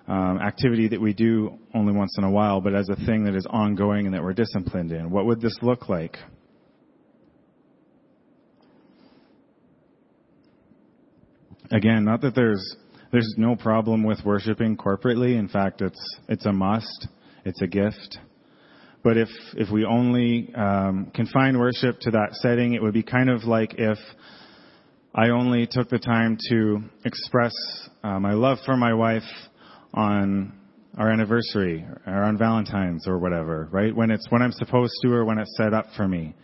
um, 0.07 0.39
activity 0.39 0.87
that 0.89 0.99
we 0.99 1.13
do 1.13 1.57
only 1.73 1.93
once 1.93 2.15
in 2.17 2.23
a 2.23 2.31
while, 2.31 2.61
but 2.61 2.73
as 2.73 2.89
a 2.89 2.95
thing 3.05 3.23
that 3.25 3.35
is 3.35 3.45
ongoing 3.49 4.05
and 4.05 4.15
that 4.15 4.23
we're 4.23 4.33
disciplined 4.33 4.91
in. 4.91 5.09
What 5.09 5.25
would 5.25 5.41
this 5.41 5.57
look 5.61 5.89
like? 5.89 6.17
Again, 11.71 12.03
not 12.03 12.21
that 12.21 12.35
there's 12.35 12.75
there's 13.11 13.33
no 13.37 13.55
problem 13.55 14.03
with 14.03 14.19
worshiping 14.25 14.75
corporately. 14.75 15.37
In 15.37 15.47
fact, 15.47 15.81
it's 15.81 16.19
it's 16.27 16.45
a 16.45 16.51
must. 16.51 17.07
It's 17.45 17.61
a 17.61 17.67
gift. 17.67 18.17
But 19.03 19.17
if 19.17 19.29
if 19.53 19.71
we 19.71 19.85
only 19.85 20.53
um, 20.53 21.11
confine 21.13 21.57
worship 21.57 21.99
to 22.01 22.11
that 22.11 22.29
setting, 22.33 22.73
it 22.73 22.81
would 22.81 22.93
be 22.93 23.03
kind 23.03 23.29
of 23.29 23.45
like 23.45 23.75
if 23.77 23.97
I 25.15 25.29
only 25.29 25.67
took 25.69 25.89
the 25.89 25.99
time 25.99 26.37
to 26.49 26.79
express 27.05 27.53
uh, 28.03 28.19
my 28.19 28.33
love 28.33 28.57
for 28.65 28.75
my 28.75 28.93
wife 28.93 29.23
on 29.93 30.53
our 30.97 31.09
anniversary 31.09 31.85
or 32.05 32.23
on 32.23 32.37
Valentine's 32.37 33.07
or 33.07 33.17
whatever, 33.17 33.69
right? 33.71 33.95
When 33.95 34.11
it's 34.11 34.29
when 34.29 34.41
I'm 34.41 34.51
supposed 34.51 34.93
to 35.03 35.13
or 35.13 35.25
when 35.25 35.37
it's 35.37 35.55
set 35.57 35.73
up 35.73 35.87
for 35.95 36.07
me. 36.07 36.35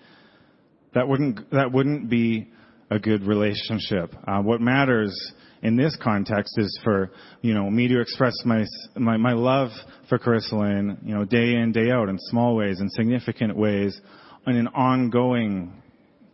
That 0.93 1.07
wouldn't 1.07 1.51
that 1.51 1.71
wouldn't 1.71 2.09
be 2.09 2.47
a 2.89 2.99
good 2.99 3.23
relationship. 3.23 4.15
Uh, 4.27 4.41
what 4.41 4.61
matters 4.61 5.13
in 5.61 5.75
this 5.75 5.95
context 6.01 6.53
is 6.57 6.79
for 6.83 7.11
you 7.41 7.53
know 7.53 7.69
me 7.69 7.87
to 7.87 7.99
express 7.99 8.33
my 8.45 8.65
my, 8.95 9.17
my 9.17 9.33
love 9.33 9.69
for 10.09 10.19
Lynn, 10.51 10.97
you 11.03 11.13
know, 11.13 11.25
day 11.25 11.55
in 11.55 11.71
day 11.71 11.91
out 11.91 12.09
in 12.09 12.17
small 12.19 12.55
ways 12.55 12.79
in 12.79 12.89
significant 12.89 13.55
ways, 13.55 13.99
in 14.45 14.55
an 14.55 14.67
ongoing 14.69 15.81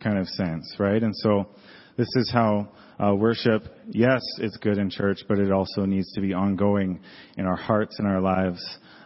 kind 0.02 0.18
of 0.18 0.28
sense, 0.28 0.76
right? 0.78 1.02
And 1.02 1.16
so 1.16 1.48
this 1.98 2.08
is 2.16 2.32
how 2.32 2.70
uh, 3.00 3.14
worship, 3.14 3.64
yes, 3.90 4.22
it's 4.40 4.58
good 4.58 4.78
in 4.78 4.90
church, 4.90 5.20
but 5.28 5.40
it 5.40 5.52
also 5.52 5.86
needs 5.86 6.12
to 6.14 6.22
be 6.22 6.34
ongoing 6.34 7.00
in 7.38 7.46
our 7.46 7.56
hearts 7.56 7.98
and 8.00 8.08
our 8.08 8.22
lives 8.22 8.64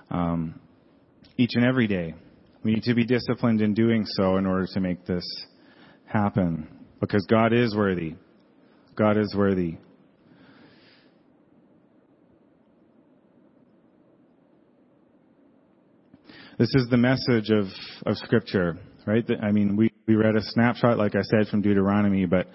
um, 0.10 0.60
each 1.38 1.52
and 1.56 1.66
every 1.66 1.88
day. 1.88 2.14
We 2.64 2.74
need 2.74 2.84
to 2.84 2.94
be 2.94 3.06
disciplined 3.06 3.62
in 3.62 3.74
doing 3.74 4.06
so 4.06 4.38
in 4.38 4.46
order 4.46 4.68
to 4.74 4.80
make 4.80 5.06
this 5.06 5.26
happen. 6.06 6.68
Because 7.00 7.26
God 7.30 7.54
is 7.54 7.76
worthy. 7.76 8.16
God 8.96 9.18
is 9.18 9.34
worthy. 9.38 9.78
This 16.58 16.74
is 16.74 16.88
the 16.90 16.98
message 16.98 17.52
of, 17.52 17.66
of 18.08 18.18
Scripture, 18.18 18.78
right? 19.06 19.24
I 19.44 19.52
mean, 19.52 19.76
we, 19.76 19.92
we 20.08 20.16
read 20.16 20.38
a 20.38 20.42
snapshot, 20.42 20.98
like 20.98 21.16
I 21.16 21.22
said, 21.22 21.48
from 21.52 21.62
Deuteronomy, 21.62 22.26
but 22.26 22.48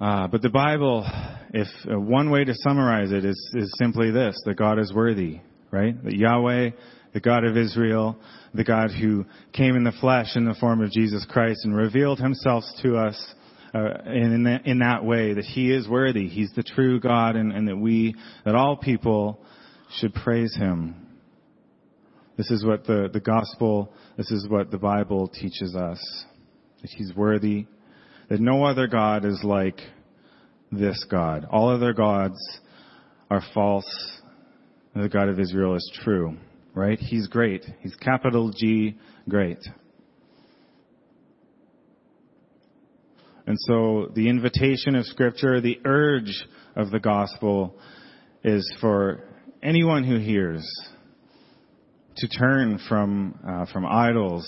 uh, 0.00 0.26
but 0.26 0.42
the 0.42 0.50
Bible, 0.50 1.08
if 1.52 1.68
uh, 1.88 1.98
one 1.98 2.28
way 2.30 2.44
to 2.44 2.52
summarize 2.56 3.12
it 3.12 3.24
is, 3.24 3.38
is 3.54 3.72
simply 3.78 4.10
this, 4.10 4.36
that 4.44 4.56
God 4.56 4.80
is 4.80 4.92
worthy, 4.92 5.40
right? 5.70 6.02
That 6.02 6.12
Yahweh, 6.12 6.70
the 7.12 7.20
God 7.20 7.44
of 7.44 7.56
Israel, 7.56 8.18
the 8.52 8.64
God 8.64 8.90
who 8.90 9.24
came 9.52 9.76
in 9.76 9.84
the 9.84 9.92
flesh 10.00 10.34
in 10.34 10.44
the 10.44 10.54
form 10.54 10.82
of 10.82 10.90
Jesus 10.90 11.24
Christ 11.30 11.60
and 11.64 11.76
revealed 11.76 12.18
himself 12.18 12.64
to 12.82 12.96
us 12.96 13.34
uh, 13.72 14.02
in, 14.06 14.42
that, 14.42 14.66
in 14.66 14.80
that 14.80 15.04
way, 15.04 15.34
that 15.34 15.44
he 15.44 15.72
is 15.72 15.88
worthy. 15.88 16.26
He's 16.26 16.50
the 16.56 16.64
true 16.64 16.98
God 16.98 17.36
and, 17.36 17.52
and 17.52 17.68
that 17.68 17.76
we, 17.76 18.16
that 18.44 18.56
all 18.56 18.76
people 18.76 19.38
should 19.98 20.12
praise 20.12 20.54
him. 20.56 21.03
This 22.36 22.50
is 22.50 22.64
what 22.64 22.84
the, 22.84 23.08
the 23.12 23.20
gospel, 23.20 23.92
this 24.16 24.30
is 24.30 24.48
what 24.48 24.70
the 24.70 24.78
Bible 24.78 25.28
teaches 25.28 25.74
us. 25.76 26.24
That 26.82 26.90
He's 26.90 27.14
worthy, 27.14 27.66
that 28.28 28.40
no 28.40 28.64
other 28.64 28.86
God 28.88 29.24
is 29.24 29.40
like 29.44 29.78
this 30.72 31.04
God. 31.10 31.46
All 31.50 31.68
other 31.68 31.92
gods 31.92 32.38
are 33.30 33.42
false, 33.54 34.20
the 34.94 35.08
God 35.08 35.28
of 35.28 35.38
Israel 35.38 35.76
is 35.76 36.00
true. 36.02 36.36
Right? 36.74 36.98
He's 36.98 37.28
great. 37.28 37.64
He's 37.82 37.94
capital 37.94 38.50
G, 38.50 38.96
great. 39.28 39.60
And 43.46 43.56
so 43.60 44.10
the 44.14 44.28
invitation 44.28 44.96
of 44.96 45.04
Scripture, 45.06 45.60
the 45.60 45.78
urge 45.84 46.46
of 46.74 46.90
the 46.90 46.98
gospel 46.98 47.76
is 48.42 48.68
for 48.80 49.22
anyone 49.62 50.02
who 50.02 50.18
hears 50.18 50.66
to 52.16 52.28
turn 52.28 52.78
from, 52.88 53.38
uh, 53.46 53.66
from 53.72 53.84
idols. 53.86 54.46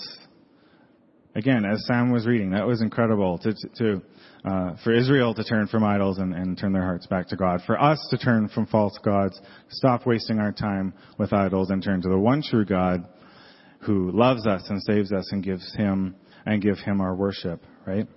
Again, 1.35 1.65
as 1.65 1.85
Sam 1.85 2.11
was 2.11 2.25
reading, 2.25 2.51
that 2.51 2.65
was 2.65 2.81
incredible 2.81 3.37
to, 3.39 3.53
to 3.77 4.01
uh, 4.45 4.75
for 4.83 4.93
Israel 4.93 5.33
to 5.33 5.43
turn 5.43 5.67
from 5.67 5.83
idols 5.83 6.17
and, 6.19 6.33
and 6.33 6.57
turn 6.57 6.71
their 6.71 6.83
hearts 6.83 7.05
back 7.07 7.27
to 7.27 7.35
God. 7.35 7.61
For 7.65 7.79
us 7.81 7.99
to 8.11 8.17
turn 8.17 8.47
from 8.49 8.65
false 8.67 8.97
gods, 9.03 9.39
stop 9.69 10.05
wasting 10.05 10.39
our 10.39 10.51
time 10.51 10.93
with 11.17 11.33
idols 11.33 11.69
and 11.69 11.83
turn 11.83 12.01
to 12.01 12.09
the 12.09 12.17
one 12.17 12.41
true 12.41 12.65
God 12.65 13.05
who 13.81 14.11
loves 14.11 14.47
us 14.47 14.63
and 14.69 14.81
saves 14.83 15.11
us 15.11 15.31
and 15.31 15.43
gives 15.43 15.75
him 15.75 16.15
and 16.45 16.61
give 16.61 16.77
him 16.77 17.01
our 17.01 17.15
worship, 17.15 17.61
right? 17.85 18.07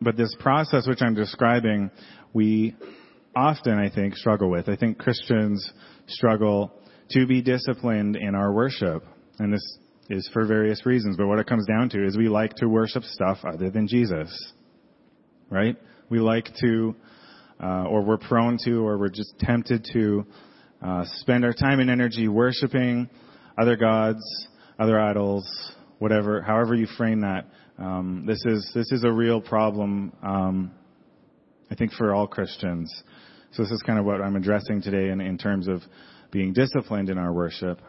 But 0.00 0.16
this 0.16 0.34
process 0.38 0.86
which 0.86 1.00
I'm 1.02 1.14
describing, 1.14 1.90
we 2.32 2.76
often, 3.36 3.78
I 3.78 3.90
think, 3.90 4.16
struggle 4.16 4.50
with. 4.50 4.68
I 4.68 4.76
think 4.76 4.98
Christians 4.98 5.72
struggle 6.06 6.72
to 7.10 7.26
be 7.26 7.42
disciplined 7.42 8.16
in 8.16 8.34
our 8.34 8.52
worship. 8.52 9.04
And 9.38 9.52
this 9.52 9.78
is 10.10 10.28
for 10.32 10.46
various 10.46 10.84
reasons. 10.86 11.16
But 11.16 11.26
what 11.26 11.38
it 11.38 11.46
comes 11.46 11.66
down 11.66 11.88
to 11.90 12.06
is 12.06 12.16
we 12.16 12.28
like 12.28 12.54
to 12.56 12.68
worship 12.68 13.02
stuff 13.04 13.38
other 13.44 13.70
than 13.70 13.88
Jesus. 13.88 14.52
Right? 15.50 15.76
We 16.10 16.20
like 16.20 16.48
to, 16.60 16.94
uh, 17.62 17.84
or 17.84 18.02
we're 18.02 18.18
prone 18.18 18.58
to, 18.64 18.86
or 18.86 18.98
we're 18.98 19.08
just 19.08 19.38
tempted 19.40 19.86
to 19.92 20.26
uh, 20.82 21.04
spend 21.16 21.44
our 21.44 21.52
time 21.52 21.80
and 21.80 21.90
energy 21.90 22.28
worshiping 22.28 23.08
other 23.56 23.76
gods, 23.76 24.20
other 24.78 25.00
idols, 25.00 25.46
whatever, 25.98 26.42
however 26.42 26.74
you 26.74 26.86
frame 26.98 27.20
that. 27.20 27.46
Um, 27.78 28.24
this 28.26 28.42
is 28.44 28.70
this 28.74 28.90
is 28.92 29.04
a 29.04 29.10
real 29.10 29.40
problem, 29.40 30.12
um, 30.22 30.72
I 31.70 31.74
think, 31.74 31.92
for 31.92 32.14
all 32.14 32.26
Christians. 32.26 32.92
So 33.54 33.62
this 33.62 33.70
is 33.70 33.82
kind 33.86 34.00
of 34.00 34.04
what 34.04 34.20
I'm 34.20 34.34
addressing 34.34 34.82
today 34.82 35.10
in, 35.10 35.20
in 35.20 35.38
terms 35.38 35.68
of 35.68 35.80
being 36.32 36.52
disciplined 36.52 37.08
in 37.08 37.18
our 37.18 37.32
worship. 37.32 37.80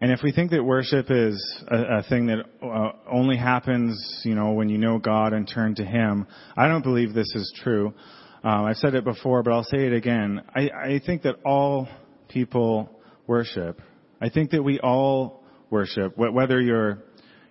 And 0.00 0.10
if 0.10 0.20
we 0.24 0.32
think 0.32 0.50
that 0.50 0.62
worship 0.64 1.06
is 1.08 1.62
a, 1.68 1.98
a 1.98 2.02
thing 2.02 2.26
that 2.26 2.44
uh, 2.60 2.92
only 3.08 3.36
happens, 3.36 4.22
you 4.24 4.34
know, 4.34 4.50
when 4.52 4.68
you 4.68 4.76
know 4.76 4.98
God 4.98 5.32
and 5.32 5.48
turn 5.48 5.76
to 5.76 5.84
Him, 5.84 6.26
I 6.56 6.66
don't 6.66 6.82
believe 6.82 7.14
this 7.14 7.32
is 7.36 7.54
true. 7.62 7.94
Um, 8.42 8.64
I've 8.64 8.76
said 8.76 8.96
it 8.96 9.04
before, 9.04 9.44
but 9.44 9.52
I'll 9.52 9.62
say 9.62 9.86
it 9.86 9.92
again. 9.92 10.42
I, 10.54 10.68
I 10.68 11.00
think 11.06 11.22
that 11.22 11.36
all 11.46 11.88
people 12.28 12.90
worship. 13.28 13.80
I 14.20 14.30
think 14.30 14.50
that 14.50 14.64
we 14.64 14.80
all 14.80 15.44
worship, 15.70 16.18
whether 16.18 16.60
you're, 16.60 17.04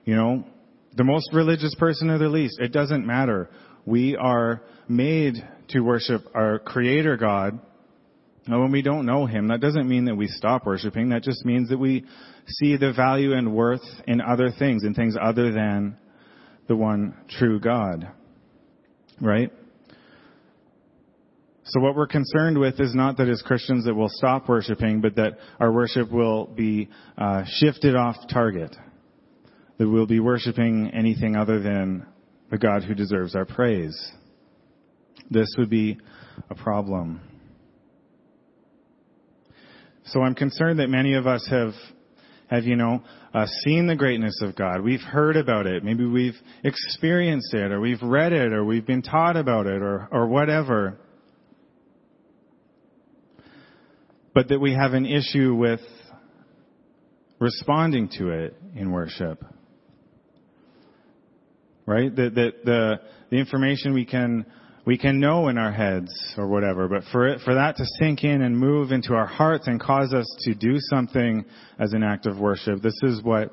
you 0.05 0.15
know, 0.15 0.43
the 0.95 1.03
most 1.03 1.29
religious 1.33 1.75
person 1.75 2.09
or 2.09 2.17
the 2.17 2.29
least. 2.29 2.59
It 2.59 2.71
doesn't 2.71 3.05
matter. 3.05 3.49
We 3.85 4.15
are 4.15 4.61
made 4.87 5.35
to 5.69 5.79
worship 5.81 6.21
our 6.35 6.59
Creator 6.59 7.17
God. 7.17 7.59
And 8.45 8.59
when 8.59 8.71
we 8.71 8.81
don't 8.81 9.05
know 9.05 9.25
Him, 9.25 9.47
that 9.47 9.61
doesn't 9.61 9.87
mean 9.87 10.05
that 10.05 10.15
we 10.15 10.27
stop 10.27 10.65
worshiping. 10.65 11.09
That 11.09 11.23
just 11.23 11.45
means 11.45 11.69
that 11.69 11.77
we 11.77 12.05
see 12.47 12.75
the 12.75 12.91
value 12.93 13.33
and 13.33 13.53
worth 13.53 13.83
in 14.05 14.21
other 14.21 14.49
things, 14.57 14.83
in 14.83 14.93
things 14.93 15.15
other 15.19 15.51
than 15.51 15.97
the 16.67 16.75
one 16.75 17.15
true 17.29 17.59
God. 17.59 18.11
Right? 19.21 19.51
So 21.65 21.79
what 21.79 21.95
we're 21.95 22.07
concerned 22.07 22.59
with 22.59 22.79
is 22.81 22.93
not 22.93 23.17
that 23.17 23.29
as 23.29 23.41
Christians 23.41 23.85
that 23.85 23.95
we'll 23.95 24.09
stop 24.09 24.49
worshiping, 24.49 24.99
but 24.99 25.15
that 25.15 25.37
our 25.61 25.71
worship 25.71 26.11
will 26.11 26.45
be 26.45 26.89
uh, 27.17 27.43
shifted 27.47 27.95
off 27.95 28.17
target. 28.29 28.75
That 29.83 29.89
we'll 29.89 30.05
be 30.05 30.21
worshiping 30.21 30.91
anything 30.93 31.35
other 31.35 31.59
than 31.59 32.05
the 32.49 32.57
God 32.57 32.83
who 32.83 32.93
deserves 32.93 33.35
our 33.35 33.43
praise. 33.43 34.13
This 35.29 35.53
would 35.57 35.69
be 35.69 35.97
a 36.49 36.55
problem. 36.55 37.19
So 40.05 40.21
I'm 40.21 40.35
concerned 40.35 40.79
that 40.79 40.87
many 40.87 41.15
of 41.15 41.27
us 41.27 41.45
have, 41.51 41.73
have 42.47 42.63
you 42.63 42.77
know, 42.77 43.03
uh, 43.33 43.45
seen 43.65 43.87
the 43.87 43.97
greatness 43.97 44.39
of 44.41 44.55
God. 44.55 44.79
We've 44.79 45.01
heard 45.01 45.35
about 45.35 45.67
it. 45.67 45.83
Maybe 45.83 46.05
we've 46.05 46.37
experienced 46.63 47.53
it, 47.53 47.73
or 47.73 47.81
we've 47.81 48.01
read 48.01 48.31
it, 48.31 48.53
or 48.53 48.63
we've 48.63 48.87
been 48.87 49.01
taught 49.01 49.35
about 49.35 49.67
it, 49.67 49.81
or, 49.81 50.07
or 50.13 50.27
whatever. 50.27 50.97
but 54.33 54.47
that 54.47 54.59
we 54.59 54.73
have 54.73 54.93
an 54.93 55.05
issue 55.05 55.53
with 55.53 55.81
responding 57.39 58.07
to 58.17 58.29
it 58.29 58.55
in 58.75 58.89
worship. 58.89 59.43
Right? 61.85 62.15
That, 62.15 62.33
the, 62.63 63.01
the 63.29 63.35
information 63.35 63.93
we 63.93 64.05
can, 64.05 64.45
we 64.85 64.97
can 64.97 65.19
know 65.19 65.49
in 65.49 65.57
our 65.57 65.71
heads 65.71 66.11
or 66.37 66.47
whatever, 66.47 66.87
but 66.87 67.03
for 67.11 67.27
it, 67.27 67.41
for 67.43 67.55
that 67.55 67.75
to 67.77 67.85
sink 67.99 68.23
in 68.23 68.41
and 68.41 68.57
move 68.57 68.91
into 68.91 69.13
our 69.13 69.25
hearts 69.25 69.67
and 69.67 69.81
cause 69.81 70.13
us 70.13 70.25
to 70.41 70.55
do 70.55 70.75
something 70.77 71.43
as 71.79 71.93
an 71.93 72.03
act 72.03 72.25
of 72.25 72.39
worship, 72.39 72.81
this 72.81 72.97
is 73.03 73.21
what, 73.21 73.51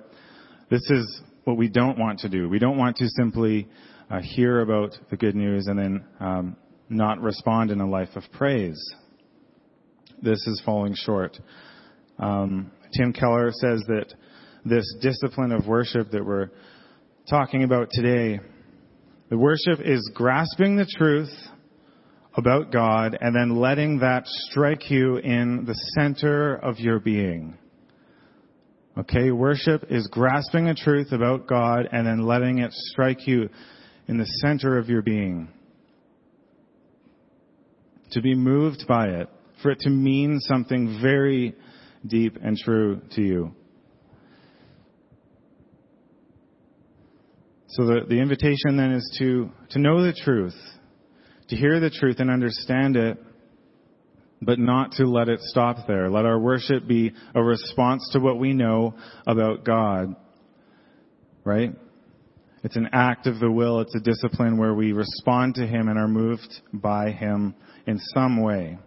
this 0.70 0.88
is 0.90 1.22
what 1.44 1.56
we 1.56 1.68
don't 1.68 1.99
want 1.99 2.20
to 2.20 2.28
do. 2.28 2.49
We 2.49 2.60
don't 2.60 2.78
want 2.78 2.96
to 2.99 3.08
simply 3.08 3.68
uh, 4.10 4.20
hear 4.20 4.60
about 4.60 4.96
the 5.10 5.16
good 5.16 5.34
news 5.34 5.66
and 5.66 5.78
then 5.78 6.04
um, 6.20 6.56
not 6.88 7.20
respond 7.20 7.70
in 7.70 7.80
a 7.80 7.88
life 7.88 8.10
of 8.14 8.22
praise 8.32 8.80
this 10.22 10.46
is 10.46 10.62
falling 10.64 10.94
short. 10.94 11.38
Um, 12.18 12.70
Tim 12.96 13.12
Keller 13.12 13.50
says 13.52 13.82
that 13.87 14.12
this 14.64 14.84
discipline 15.00 15.52
of 15.52 15.66
worship 15.66 16.10
that 16.10 16.25
we're 16.25 16.50
talking 17.28 17.64
about 17.64 17.88
today, 17.90 18.40
the 19.28 19.38
worship 19.38 19.80
is 19.84 20.10
grasping 20.14 20.76
the 20.76 20.86
truth 20.86 21.32
about 22.34 22.72
God 22.72 23.16
and 23.20 23.34
then 23.34 23.56
letting 23.56 24.00
that 24.00 24.26
strike 24.26 24.90
you 24.90 25.16
in 25.16 25.64
the 25.66 25.74
center 25.94 26.54
of 26.54 26.78
your 26.78 27.00
being. 27.00 27.58
Okay, 28.98 29.30
worship 29.30 29.84
is 29.88 30.08
grasping 30.08 30.68
a 30.68 30.74
truth 30.74 31.12
about 31.12 31.46
God 31.46 31.88
and 31.92 32.06
then 32.06 32.26
letting 32.26 32.58
it 32.58 32.72
strike 32.72 33.26
you 33.26 33.48
in 34.08 34.18
the 34.18 34.26
center 34.42 34.78
of 34.78 34.88
your 34.88 35.02
being. 35.02 35.48
To 38.12 38.20
be 38.20 38.34
moved 38.34 38.84
by 38.88 39.08
it 39.08 39.28
for 39.62 39.70
it 39.70 39.78
to 39.80 39.90
mean 39.90 40.40
something 40.40 40.98
very 41.00 41.54
deep 42.06 42.36
and 42.42 42.56
true 42.56 43.00
to 43.12 43.22
you. 43.22 43.54
So 47.70 47.86
the, 47.86 48.00
the 48.08 48.20
invitation 48.20 48.76
then 48.76 48.92
is 48.92 49.16
to, 49.20 49.50
to 49.70 49.78
know 49.78 50.02
the 50.02 50.12
truth, 50.12 50.56
to 51.48 51.56
hear 51.56 51.78
the 51.78 51.90
truth 51.90 52.16
and 52.18 52.30
understand 52.30 52.96
it, 52.96 53.18
but 54.42 54.58
not 54.58 54.92
to 54.92 55.04
let 55.04 55.28
it 55.28 55.40
stop 55.40 55.86
there. 55.86 56.10
Let 56.10 56.24
our 56.24 56.38
worship 56.38 56.88
be 56.88 57.12
a 57.34 57.42
response 57.42 58.08
to 58.12 58.18
what 58.18 58.38
we 58.38 58.54
know 58.54 58.94
about 59.26 59.64
God. 59.64 60.16
Right? 61.44 61.72
It's 62.64 62.76
an 62.76 62.88
act 62.92 63.26
of 63.26 63.38
the 63.38 63.50
will. 63.50 63.80
It's 63.80 63.94
a 63.94 64.00
discipline 64.00 64.58
where 64.58 64.74
we 64.74 64.92
respond 64.92 65.54
to 65.54 65.66
Him 65.66 65.88
and 65.88 65.98
are 65.98 66.08
moved 66.08 66.60
by 66.72 67.10
Him 67.10 67.54
in 67.86 67.98
some 68.14 68.42
way. 68.42 68.78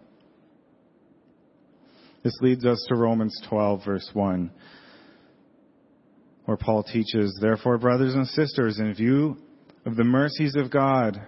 This 2.22 2.36
leads 2.40 2.64
us 2.64 2.84
to 2.88 2.96
Romans 2.96 3.38
12 3.48 3.84
verse 3.84 4.08
1, 4.12 4.50
where 6.44 6.56
Paul 6.56 6.82
teaches, 6.82 7.36
Therefore, 7.40 7.78
brothers 7.78 8.14
and 8.14 8.26
sisters, 8.26 8.78
in 8.78 8.94
view 8.94 9.36
of 9.86 9.96
the 9.96 10.04
mercies 10.04 10.54
of 10.56 10.70
God, 10.70 11.20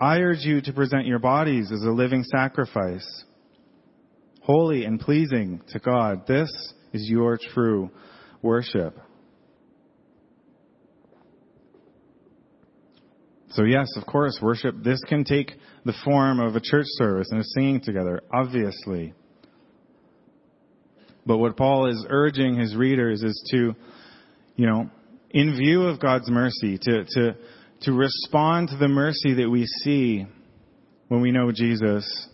I 0.00 0.18
urge 0.18 0.40
you 0.40 0.60
to 0.62 0.72
present 0.72 1.06
your 1.06 1.18
bodies 1.18 1.70
as 1.72 1.82
a 1.82 1.90
living 1.90 2.24
sacrifice, 2.24 3.24
holy 4.42 4.84
and 4.84 4.98
pleasing 4.98 5.62
to 5.68 5.78
God. 5.78 6.26
This 6.26 6.50
is 6.92 7.08
your 7.08 7.38
true 7.38 7.90
worship. 8.42 8.98
So 13.50 13.64
yes, 13.64 13.86
of 13.96 14.06
course, 14.06 14.38
worship, 14.40 14.76
this 14.82 15.00
can 15.08 15.24
take 15.24 15.52
the 15.84 15.92
form 16.04 16.40
of 16.40 16.56
a 16.56 16.60
church 16.60 16.86
service 16.88 17.28
and 17.30 17.40
a 17.40 17.44
singing 17.44 17.80
together, 17.80 18.22
obviously. 18.32 19.12
But 21.26 21.38
what 21.38 21.56
Paul 21.56 21.86
is 21.86 22.04
urging 22.08 22.58
his 22.58 22.74
readers 22.74 23.22
is 23.22 23.48
to, 23.52 23.74
you 24.56 24.66
know, 24.66 24.90
in 25.30 25.56
view 25.56 25.84
of 25.84 26.00
God's 26.00 26.30
mercy, 26.30 26.78
to, 26.82 27.04
to, 27.04 27.36
to 27.82 27.92
respond 27.92 28.68
to 28.68 28.76
the 28.76 28.88
mercy 28.88 29.34
that 29.34 29.50
we 29.50 29.66
see 29.66 30.26
when 31.08 31.20
we 31.20 31.30
know 31.30 31.52
Jesus 31.52 32.28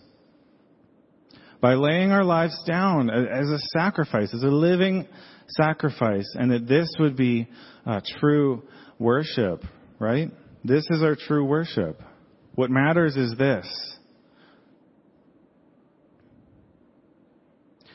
by 1.61 1.73
laying 1.73 2.11
our 2.11 2.23
lives 2.23 2.57
down 2.65 3.09
as 3.09 3.49
a 3.49 3.59
sacrifice, 3.77 4.33
as 4.33 4.43
a 4.43 4.47
living 4.47 5.07
sacrifice, 5.47 6.29
and 6.35 6.51
that 6.51 6.67
this 6.67 6.89
would 6.99 7.17
be 7.17 7.47
uh, 7.85 7.99
true 8.19 8.63
worship, 8.97 9.63
right? 9.99 10.31
This 10.63 10.85
is 10.89 11.01
our 11.03 11.15
true 11.15 11.45
worship. 11.45 12.01
What 12.55 12.69
matters 12.69 13.17
is 13.17 13.35
this. 13.37 13.65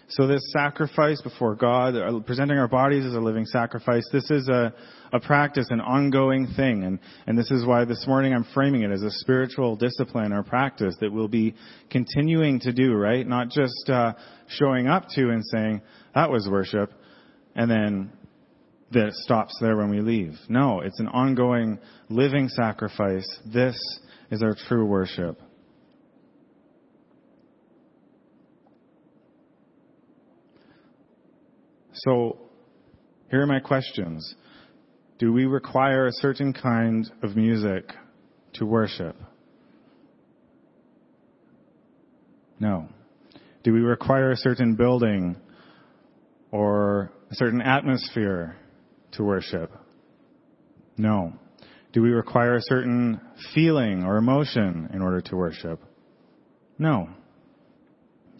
So 0.09 0.27
this 0.27 0.43
sacrifice 0.53 1.21
before 1.23 1.55
God, 1.55 1.97
uh, 1.97 2.21
presenting 2.21 2.59
our 2.59 2.69
bodies 2.69 3.07
as 3.07 3.15
a 3.15 3.21
living 3.21 3.47
sacrifice, 3.47 4.07
this 4.13 4.31
is 4.31 4.49
a, 4.49 4.73
a 5.13 5.21
practice, 5.21 5.67
an 5.71 5.81
ongoing 5.81 6.47
thing. 6.55 6.85
And, 6.85 6.99
and 7.27 7.39
this 7.39 7.51
is 7.51 7.65
why 7.65 7.85
this 7.87 8.05
morning 8.07 8.35
I'm 8.35 8.47
framing 8.53 8.83
it 8.83 8.91
as 8.91 9.03
a 9.03 9.11
spiritual 9.11 9.77
discipline 9.77 10.33
or 10.33 10.43
practice 10.43 10.95
that 11.01 11.11
we'll 11.11 11.29
be 11.29 11.55
continuing 11.91 12.61
to 12.61 12.73
do, 12.73 12.93
right? 12.95 13.27
Not 13.27 13.49
just 13.49 13.89
uh, 13.89 14.13
showing 14.49 14.89
up 14.89 15.09
to 15.15 15.31
and 15.31 15.43
saying, 15.47 15.81
that 16.15 16.31
was 16.31 16.47
worship, 16.51 16.93
and 17.55 17.71
then 17.71 18.13
that 18.93 19.13
stops 19.15 19.57
there 19.61 19.77
when 19.77 19.91
we 19.91 20.01
leave. 20.01 20.35
No, 20.49 20.81
it's 20.81 21.01
an 21.01 21.09
ongoing 21.09 21.79
living 22.11 22.49
sacrifice. 22.49 23.27
This 23.53 23.77
is 24.31 24.43
our 24.43 24.55
true 24.69 24.85
worship. 24.85 25.41
So, 32.05 32.37
here 33.31 33.41
are 33.41 33.47
my 33.47 33.61
questions. 33.61 34.35
Do 35.19 35.33
we 35.33 35.47
require 35.47 36.07
a 36.07 36.13
certain 36.13 36.53
kind 36.53 37.11
of 37.23 37.35
music 37.35 37.91
to 38.55 38.67
worship? 38.67 39.17
No. 42.61 42.89
Do 43.63 43.73
we 43.73 43.81
require 43.81 44.33
a 44.33 44.37
certain 44.37 44.75
building 44.75 45.37
or 46.51 47.11
a 47.31 47.37
certain 47.37 47.63
atmosphere 47.63 48.57
to 49.13 49.25
worship? 49.25 49.73
No. 50.99 51.33
Do 51.95 52.03
we 52.03 52.11
require 52.11 52.57
a 52.57 52.63
certain 52.63 53.19
feeling 53.55 54.05
or 54.05 54.19
emotion 54.19 54.91
in 54.93 55.01
order 55.01 55.23
to 55.23 55.37
worship? 55.37 55.81
No. 56.79 57.09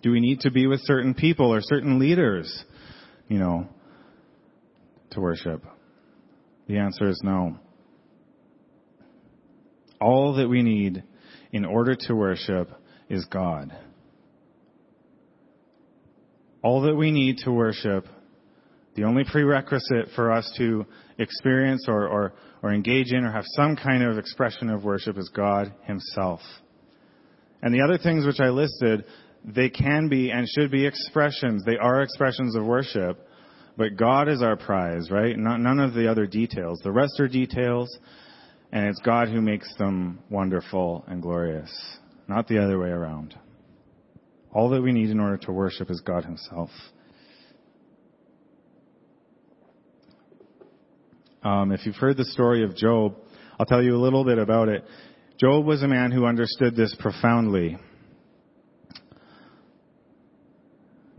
Do 0.03 0.11
we 0.11 0.21
need 0.21 0.41
to 0.41 0.51
be 0.51 0.67
with 0.67 0.81
certain 0.83 1.15
people 1.15 1.47
or 1.55 1.61
certain 1.63 1.99
leaders, 1.99 2.65
you 3.29 3.39
know, 3.39 3.69
to 5.11 5.21
worship? 5.21 5.65
The 6.67 6.79
answer 6.79 7.09
is 7.09 7.21
no. 7.23 7.59
All 10.01 10.35
that 10.37 10.49
we 10.49 10.63
need 10.63 11.03
in 11.53 11.65
order 11.65 11.95
to 11.95 12.15
worship 12.15 12.71
is 13.09 13.25
God. 13.27 13.73
All 16.63 16.83
that 16.83 16.95
we 16.95 17.11
need 17.11 17.39
to 17.45 17.53
worship 17.53 18.07
the 18.95 19.05
only 19.05 19.25
prerequisite 19.25 20.11
for 20.15 20.31
us 20.31 20.53
to 20.57 20.87
experience 21.19 21.87
or, 21.89 22.07
or, 22.07 22.33
or 22.63 22.73
engage 22.73 23.13
in 23.13 23.25
or 23.25 23.33
have 23.33 23.45
some 23.57 23.77
kind 23.77 24.05
of 24.05 24.19
expression 24.19 24.71
of 24.71 24.85
worship 24.85 25.19
is 25.19 25.31
God 25.35 25.73
Himself. 25.83 26.41
And 27.61 27.75
the 27.75 27.83
other 27.83 27.99
things 27.99 28.25
which 28.25 28.41
I 28.41 28.51
listed, 28.51 29.05
they 29.45 29.69
can 29.69 30.09
be 30.09 30.31
and 30.31 30.49
should 30.49 30.71
be 30.71 30.87
expressions. 30.87 31.65
They 31.65 31.77
are 31.77 32.03
expressions 32.03 32.57
of 32.57 32.65
worship. 32.65 33.19
But 33.77 33.97
God 33.97 34.29
is 34.29 34.41
our 34.41 34.57
prize, 34.57 35.11
right? 35.11 35.37
Not, 35.37 35.61
none 35.61 35.81
of 35.81 35.95
the 35.95 36.11
other 36.11 36.27
details. 36.27 36.81
The 36.85 36.93
rest 36.93 37.19
are 37.19 37.29
details, 37.29 37.97
and 38.73 38.87
it's 38.87 39.01
God 39.01 39.29
who 39.29 39.41
makes 39.41 39.69
them 39.77 40.21
wonderful 40.31 41.05
and 41.09 41.21
glorious, 41.21 41.71
not 42.29 42.47
the 42.47 42.63
other 42.63 42.79
way 42.79 42.91
around. 42.91 43.35
All 44.53 44.71
that 44.71 44.81
we 44.81 44.93
need 44.93 45.11
in 45.11 45.19
order 45.19 45.39
to 45.39 45.53
worship 45.53 45.91
is 45.91 46.01
God 46.01 46.25
Himself. 46.25 46.71
Um, 51.43 51.73
if 51.73 51.85
you've 51.85 51.97
heard 51.97 52.17
the 52.17 52.25
story 52.25 52.63
of 52.63 52.77
Job, 52.77 53.17
I'll 53.59 53.67
tell 53.67 53.83
you 53.83 53.97
a 53.97 53.99
little 53.99 54.25
bit 54.25 54.39
about 54.39 54.69
it. 54.69 54.85
Job 55.39 55.67
was 55.67 55.83
a 55.83 55.89
man 55.89 56.13
who 56.13 56.27
understood 56.27 56.77
this 56.77 56.95
profoundly. 56.99 57.77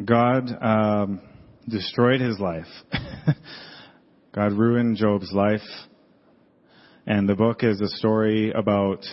God 0.03 0.49
um, 0.61 1.21
destroyed 1.67 2.19
his 2.19 2.39
life. 2.39 2.67
God 4.35 4.51
ruined 4.51 4.97
Job's 4.97 5.31
life. 5.31 5.61
And 7.07 7.29
the 7.29 7.35
book 7.35 7.63
is 7.63 7.79
a 7.79 7.87
story 7.87 8.51
about 8.51 9.05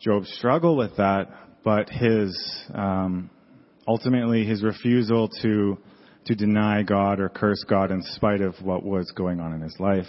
Job's 0.00 0.30
struggle 0.34 0.76
with 0.76 0.96
that, 0.96 1.28
but 1.64 1.88
his 1.88 2.36
um, 2.74 3.30
ultimately 3.88 4.44
his 4.44 4.62
refusal 4.62 5.30
to 5.42 5.78
to 6.26 6.34
deny 6.34 6.82
God 6.82 7.20
or 7.20 7.28
curse 7.28 7.64
God 7.68 7.92
in 7.92 8.02
spite 8.02 8.40
of 8.40 8.54
what 8.60 8.82
was 8.82 9.12
going 9.12 9.40
on 9.40 9.54
in 9.54 9.60
his 9.60 9.76
life. 9.78 10.08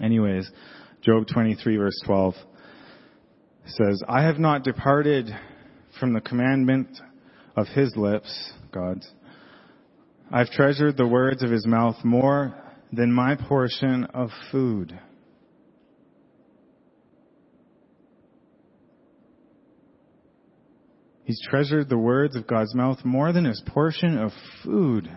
Anyways, 0.00 0.50
Job 1.02 1.26
23 1.32 1.76
verse 1.76 2.00
12 2.06 2.34
says, 3.66 4.02
I 4.08 4.22
have 4.22 4.38
not 4.38 4.64
departed 4.64 5.30
from 6.00 6.14
the 6.14 6.20
commandment 6.20 6.88
of 7.56 7.66
his 7.68 7.94
lips, 7.94 8.52
God's. 8.72 9.08
I've 10.30 10.50
treasured 10.50 10.96
the 10.96 11.06
words 11.06 11.42
of 11.42 11.50
his 11.50 11.66
mouth 11.66 11.96
more 12.04 12.54
than 12.92 13.12
my 13.12 13.36
portion 13.36 14.04
of 14.14 14.30
food. 14.50 14.98
He's 21.24 21.40
treasured 21.48 21.88
the 21.88 21.98
words 21.98 22.34
of 22.36 22.46
God's 22.46 22.74
mouth 22.74 23.04
more 23.04 23.32
than 23.32 23.44
his 23.44 23.62
portion 23.66 24.18
of 24.18 24.32
food. 24.64 25.08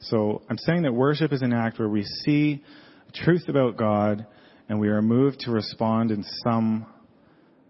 So 0.00 0.42
I'm 0.50 0.58
saying 0.58 0.82
that 0.82 0.92
worship 0.92 1.32
is 1.32 1.42
an 1.42 1.52
act 1.52 1.78
where 1.78 1.88
we 1.88 2.02
see 2.02 2.62
truth 3.14 3.48
about 3.48 3.76
God 3.76 4.26
and 4.72 4.80
we 4.80 4.88
are 4.88 5.02
moved 5.02 5.40
to 5.40 5.50
respond 5.50 6.10
in 6.10 6.24
some 6.42 6.86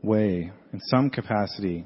way, 0.04 0.52
in 0.72 0.80
some 0.82 1.10
capacity. 1.10 1.84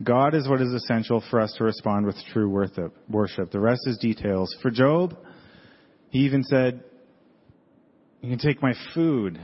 God 0.00 0.36
is 0.36 0.48
what 0.48 0.62
is 0.62 0.72
essential 0.72 1.24
for 1.28 1.40
us 1.40 1.52
to 1.58 1.64
respond 1.64 2.06
with 2.06 2.14
true 2.32 2.48
worship. 2.48 3.50
The 3.50 3.58
rest 3.58 3.80
is 3.86 3.98
details. 3.98 4.56
For 4.62 4.70
Job, 4.70 5.16
he 6.10 6.20
even 6.20 6.44
said, 6.44 6.84
you 8.20 8.30
can 8.30 8.38
take 8.38 8.62
my 8.62 8.74
food, 8.94 9.40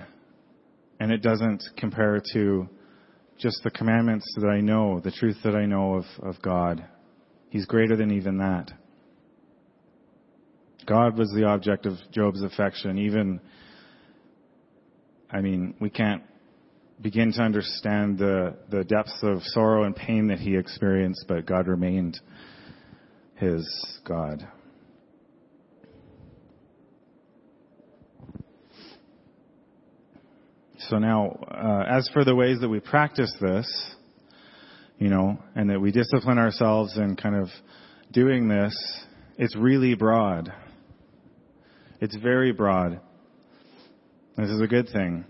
and 1.00 1.10
it 1.10 1.22
doesn't 1.22 1.64
compare 1.76 2.22
to 2.34 2.68
just 3.36 3.60
the 3.64 3.72
commandments 3.72 4.32
that 4.40 4.46
I 4.46 4.60
know, 4.60 5.00
the 5.00 5.10
truth 5.10 5.38
that 5.42 5.56
I 5.56 5.66
know 5.66 5.94
of, 5.96 6.04
of 6.22 6.40
God. 6.40 6.86
He's 7.50 7.66
greater 7.66 7.96
than 7.96 8.12
even 8.12 8.38
that. 8.38 8.70
God 10.86 11.18
was 11.18 11.32
the 11.34 11.46
object 11.46 11.84
of 11.84 11.94
Job's 12.12 12.44
affection. 12.44 12.96
Even, 12.96 13.40
I 15.30 15.40
mean, 15.40 15.74
we 15.80 15.90
can't 15.90 16.22
begin 17.00 17.32
to 17.32 17.42
understand 17.42 18.18
the, 18.18 18.56
the 18.70 18.84
depths 18.84 19.18
of 19.22 19.42
sorrow 19.42 19.84
and 19.84 19.94
pain 19.94 20.28
that 20.28 20.38
he 20.38 20.56
experienced, 20.56 21.26
but 21.28 21.46
God 21.46 21.68
remained 21.68 22.18
his 23.36 24.00
God. 24.04 24.48
So 30.78 30.98
now, 30.98 31.38
uh, 31.50 31.84
as 31.88 32.08
for 32.12 32.24
the 32.24 32.34
ways 32.34 32.60
that 32.60 32.68
we 32.68 32.80
practice 32.80 33.32
this, 33.40 33.94
you 34.98 35.08
know, 35.08 35.38
and 35.54 35.68
that 35.70 35.80
we 35.80 35.92
discipline 35.92 36.38
ourselves 36.38 36.96
in 36.96 37.14
kind 37.16 37.36
of 37.36 37.48
doing 38.10 38.48
this, 38.48 38.74
it's 39.36 39.54
really 39.54 39.94
broad. 39.94 40.52
It's 42.00 42.16
very 42.16 42.52
broad. 42.52 43.00
This 44.38 44.50
is 44.50 44.60
a 44.60 44.66
good 44.66 44.88
thing. 44.92 45.24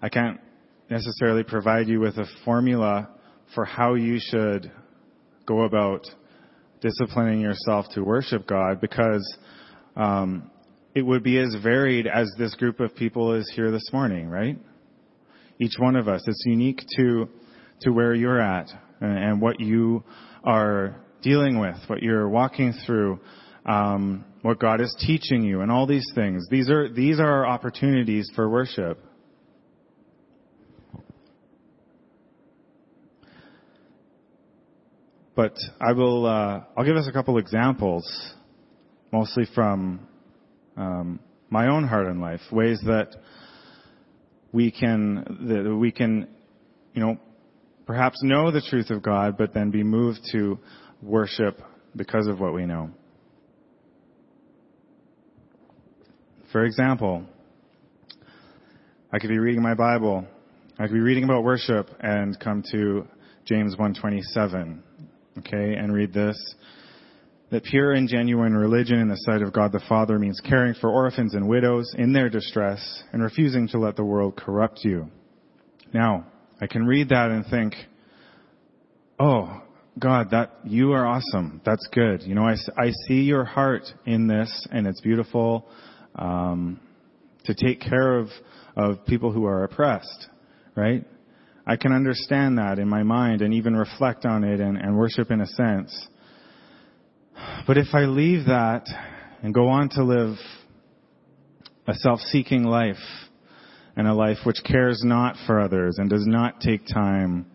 I 0.00 0.08
can't 0.08 0.40
necessarily 0.88 1.42
provide 1.42 1.88
you 1.88 2.00
with 2.00 2.16
a 2.16 2.26
formula 2.44 3.10
for 3.54 3.64
how 3.64 3.94
you 3.94 4.18
should 4.20 4.72
go 5.46 5.64
about 5.64 6.06
disciplining 6.80 7.40
yourself 7.40 7.86
to 7.94 8.02
worship 8.02 8.46
God 8.46 8.80
because 8.80 9.36
um, 9.96 10.50
it 10.94 11.02
would 11.02 11.22
be 11.22 11.38
as 11.38 11.54
varied 11.62 12.06
as 12.06 12.32
this 12.38 12.54
group 12.54 12.80
of 12.80 12.94
people 12.94 13.34
is 13.34 13.50
here 13.54 13.70
this 13.70 13.90
morning, 13.92 14.28
right? 14.28 14.56
each 15.62 15.78
one 15.78 15.96
of 15.96 16.08
us. 16.08 16.22
It's 16.26 16.42
unique 16.44 16.82
to, 16.96 17.28
to 17.82 17.90
where 17.90 18.14
you're 18.14 18.40
at 18.40 18.68
and, 19.00 19.18
and 19.18 19.40
what 19.40 19.60
you 19.60 20.02
are 20.44 20.96
dealing 21.22 21.58
with, 21.60 21.76
what 21.86 22.02
you're 22.02 22.28
walking 22.28 22.74
through, 22.84 23.20
um, 23.64 24.24
what 24.42 24.58
God 24.58 24.80
is 24.80 24.94
teaching 24.98 25.42
you, 25.42 25.60
and 25.60 25.70
all 25.70 25.86
these 25.86 26.06
things. 26.14 26.46
These 26.50 26.68
are 26.68 26.92
these 26.92 27.18
are 27.20 27.28
our 27.28 27.46
opportunities 27.46 28.30
for 28.34 28.48
worship. 28.48 28.98
But 35.34 35.54
I 35.80 35.92
will. 35.92 36.26
Uh, 36.26 36.62
I'll 36.76 36.84
give 36.84 36.96
us 36.96 37.08
a 37.08 37.12
couple 37.12 37.38
examples 37.38 38.04
mostly 39.12 39.44
from 39.54 40.06
um, 40.76 41.20
my 41.50 41.68
own 41.68 41.86
heart 41.86 42.06
and 42.06 42.20
life, 42.20 42.40
ways 42.50 42.80
that 42.86 43.14
we 44.52 44.70
can 44.70 45.46
that 45.48 45.74
we 45.74 45.92
can, 45.92 46.28
you 46.94 47.00
know, 47.00 47.18
perhaps 47.86 48.22
know 48.22 48.50
the 48.50 48.60
truth 48.60 48.90
of 48.90 49.02
God, 49.02 49.36
but 49.38 49.54
then 49.54 49.70
be 49.70 49.82
moved 49.82 50.20
to 50.32 50.58
worship 51.00 51.60
because 51.94 52.26
of 52.26 52.40
what 52.40 52.54
we 52.54 52.66
know. 52.66 52.90
For 56.52 56.66
example, 56.66 57.24
I 59.10 59.18
could 59.18 59.30
be 59.30 59.38
reading 59.38 59.62
my 59.62 59.72
Bible. 59.72 60.26
I 60.78 60.82
could 60.86 60.92
be 60.92 61.00
reading 61.00 61.24
about 61.24 61.44
worship 61.44 61.88
and 62.00 62.38
come 62.38 62.62
to 62.72 63.08
James 63.46 63.72
127, 63.72 64.82
okay, 65.38 65.74
and 65.76 65.94
read 65.94 66.12
this. 66.12 66.36
That 67.50 67.64
pure 67.64 67.92
and 67.92 68.06
genuine 68.06 68.54
religion 68.54 68.98
in 68.98 69.08
the 69.08 69.16
sight 69.16 69.40
of 69.40 69.54
God 69.54 69.72
the 69.72 69.80
Father 69.88 70.18
means 70.18 70.40
caring 70.40 70.74
for 70.74 70.90
orphans 70.90 71.32
and 71.32 71.48
widows 71.48 71.94
in 71.96 72.12
their 72.12 72.28
distress 72.28 73.02
and 73.14 73.22
refusing 73.22 73.66
to 73.68 73.78
let 73.78 73.96
the 73.96 74.04
world 74.04 74.36
corrupt 74.36 74.80
you. 74.84 75.08
Now, 75.94 76.26
I 76.60 76.66
can 76.66 76.86
read 76.86 77.08
that 77.08 77.30
and 77.30 77.46
think, 77.46 77.74
oh, 79.18 79.62
God, 79.98 80.30
that, 80.32 80.52
you 80.64 80.92
are 80.92 81.06
awesome. 81.06 81.62
That's 81.64 81.86
good. 81.92 82.22
You 82.22 82.34
know, 82.34 82.44
I, 82.44 82.56
I 82.76 82.90
see 83.08 83.22
your 83.22 83.44
heart 83.44 83.84
in 84.04 84.26
this 84.26 84.66
and 84.70 84.86
it's 84.86 85.00
beautiful, 85.00 85.66
um, 86.16 86.80
to 87.44 87.54
take 87.54 87.80
care 87.80 88.18
of, 88.18 88.28
of 88.76 89.04
people 89.06 89.32
who 89.32 89.44
are 89.46 89.64
oppressed, 89.64 90.28
right? 90.74 91.04
I 91.66 91.76
can 91.76 91.92
understand 91.92 92.58
that 92.58 92.78
in 92.78 92.88
my 92.88 93.02
mind 93.02 93.40
and 93.40 93.54
even 93.54 93.76
reflect 93.76 94.24
on 94.24 94.44
it 94.44 94.60
and, 94.60 94.76
and 94.76 94.96
worship 94.96 95.30
in 95.30 95.40
a 95.40 95.46
sense. 95.46 96.08
But 97.66 97.78
if 97.78 97.88
I 97.94 98.02
leave 98.02 98.46
that 98.46 98.86
and 99.42 99.54
go 99.54 99.68
on 99.68 99.88
to 99.90 100.04
live 100.04 100.36
a 101.86 101.94
self-seeking 101.94 102.64
life 102.64 102.96
and 103.96 104.06
a 104.06 104.14
life 104.14 104.38
which 104.44 104.58
cares 104.64 105.02
not 105.04 105.36
for 105.46 105.60
others 105.60 105.98
and 105.98 106.08
does 106.08 106.26
not 106.26 106.60
take 106.60 106.86
time 106.86 107.46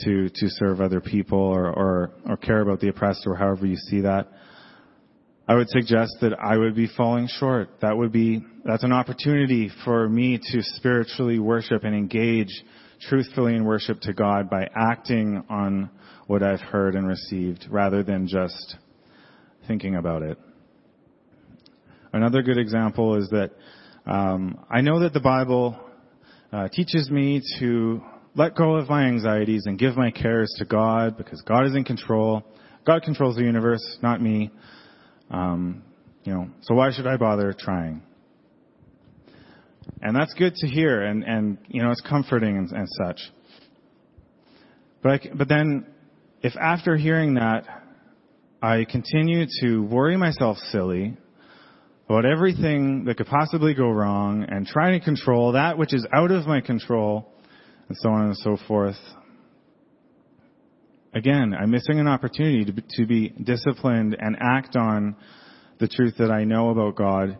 to, 0.00 0.28
to 0.28 0.48
serve 0.48 0.80
other 0.80 1.00
people 1.00 1.38
or, 1.38 1.66
or, 1.66 2.10
or 2.26 2.36
care 2.36 2.60
about 2.60 2.80
the 2.80 2.88
oppressed 2.88 3.24
or 3.26 3.36
however 3.36 3.66
you 3.66 3.76
see 3.76 4.00
that, 4.00 4.28
I 5.48 5.56
would 5.56 5.68
suggest 5.70 6.16
that 6.20 6.38
I 6.38 6.56
would 6.56 6.76
be 6.76 6.86
falling 6.96 7.26
short. 7.26 7.80
That 7.80 7.96
would 7.96 8.12
be, 8.12 8.44
that's 8.64 8.84
an 8.84 8.92
opportunity 8.92 9.70
for 9.84 10.08
me 10.08 10.38
to 10.38 10.62
spiritually 10.62 11.40
worship 11.40 11.82
and 11.82 11.94
engage 11.94 12.62
truthfully 13.08 13.56
in 13.56 13.64
worship 13.64 14.00
to 14.02 14.12
God 14.12 14.48
by 14.48 14.68
acting 14.74 15.44
on 15.50 15.90
what 16.28 16.44
I've 16.44 16.60
heard 16.60 16.94
and 16.94 17.06
received 17.08 17.66
rather 17.68 18.04
than 18.04 18.28
just 18.28 18.76
thinking 19.66 19.96
about 19.96 20.22
it. 20.22 20.38
Another 22.12 22.42
good 22.42 22.58
example 22.58 23.16
is 23.16 23.28
that 23.30 23.50
um, 24.06 24.64
I 24.70 24.80
know 24.80 25.00
that 25.00 25.12
the 25.12 25.20
Bible 25.20 25.76
uh, 26.52 26.68
teaches 26.68 27.10
me 27.10 27.42
to 27.58 28.00
let 28.36 28.54
go 28.54 28.76
of 28.76 28.88
my 28.88 29.06
anxieties 29.06 29.64
and 29.66 29.78
give 29.78 29.96
my 29.96 30.10
cares 30.10 30.54
to 30.58 30.64
God 30.64 31.16
because 31.16 31.42
God 31.42 31.66
is 31.66 31.74
in 31.74 31.84
control. 31.84 32.44
God 32.86 33.02
controls 33.02 33.36
the 33.36 33.42
universe, 33.42 33.98
not 34.02 34.20
me. 34.20 34.50
Um, 35.32 35.82
you 36.24 36.32
know, 36.32 36.48
so 36.60 36.74
why 36.74 36.92
should 36.92 37.06
I 37.06 37.16
bother 37.16 37.54
trying? 37.58 38.02
And 40.00 40.14
that's 40.14 40.34
good 40.34 40.54
to 40.54 40.68
hear, 40.68 41.02
and, 41.02 41.24
and 41.24 41.58
you 41.68 41.82
know, 41.82 41.90
it's 41.90 42.02
comforting 42.02 42.56
and, 42.56 42.70
and 42.70 42.88
such. 43.02 43.20
But, 45.02 45.12
I, 45.12 45.20
but 45.34 45.48
then, 45.48 45.86
if 46.42 46.54
after 46.56 46.96
hearing 46.96 47.34
that, 47.34 47.64
I 48.60 48.84
continue 48.84 49.46
to 49.60 49.82
worry 49.82 50.16
myself 50.16 50.58
silly 50.70 51.16
about 52.08 52.24
everything 52.24 53.04
that 53.04 53.16
could 53.16 53.26
possibly 53.26 53.74
go 53.74 53.90
wrong 53.90 54.44
and 54.48 54.66
try 54.66 54.92
to 54.92 55.00
control 55.00 55.52
that 55.52 55.78
which 55.78 55.94
is 55.94 56.06
out 56.12 56.30
of 56.30 56.46
my 56.46 56.60
control, 56.60 57.32
and 57.88 57.96
so 57.98 58.10
on 58.10 58.26
and 58.26 58.36
so 58.36 58.56
forth. 58.68 58.96
Again, 61.14 61.54
I'm 61.58 61.70
missing 61.70 62.00
an 62.00 62.08
opportunity 62.08 62.64
to 62.64 62.72
be, 62.72 62.82
to 62.96 63.06
be 63.06 63.28
disciplined 63.28 64.16
and 64.18 64.36
act 64.40 64.76
on 64.76 65.14
the 65.78 65.88
truth 65.88 66.14
that 66.18 66.30
I 66.30 66.44
know 66.44 66.70
about 66.70 66.96
God 66.96 67.38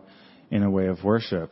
in 0.51 0.61
a 0.61 0.69
way 0.69 0.87
of 0.87 1.03
worship. 1.03 1.51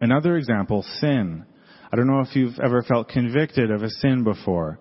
Another 0.00 0.36
example, 0.36 0.84
sin. 1.00 1.44
I 1.92 1.96
don't 1.96 2.06
know 2.06 2.20
if 2.20 2.36
you've 2.36 2.58
ever 2.62 2.82
felt 2.82 3.08
convicted 3.08 3.70
of 3.70 3.82
a 3.82 3.90
sin 3.90 4.22
before, 4.22 4.78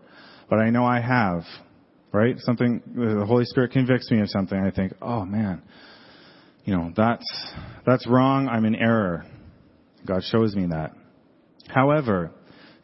but 0.50 0.60
I 0.60 0.70
know 0.70 0.86
I 0.86 1.02
have. 1.02 1.44
Right? 2.12 2.36
Something, 2.40 2.82
the 2.96 3.26
Holy 3.26 3.46
Spirit 3.46 3.72
convicts 3.72 4.10
me 4.12 4.22
of 4.22 4.30
something. 4.30 4.58
I 4.58 4.72
think, 4.72 4.94
oh 5.02 5.26
man, 5.26 5.62
you 6.66 6.76
know, 6.76 6.92
that's, 6.96 7.26
that's 7.86 8.08
wrong. 8.08 8.48
I'm 8.48 8.66
in 8.66 8.76
error. 8.76 9.26
God 10.06 10.24
shows 10.24 10.56
me 10.56 10.68
that. 10.68 10.92
However, 11.68 12.32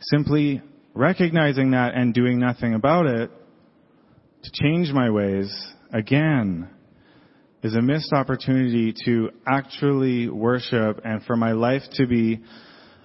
simply 0.02 0.62
recognizing 0.96 1.72
that 1.72 1.94
and 1.94 2.14
doing 2.14 2.40
nothing 2.40 2.74
about 2.74 3.06
it 3.06 3.30
to 4.44 4.52
change 4.64 4.92
my 4.92 5.10
ways, 5.10 5.54
again, 5.94 6.70
is 7.62 7.76
a 7.76 7.82
missed 7.82 8.14
opportunity 8.14 8.94
to 9.06 9.30
actually 9.48 10.30
worship 10.30 11.02
and 11.04 11.22
for 11.24 11.36
my 11.36 11.52
life 11.52 11.82
to 11.94 12.08
be 12.08 12.40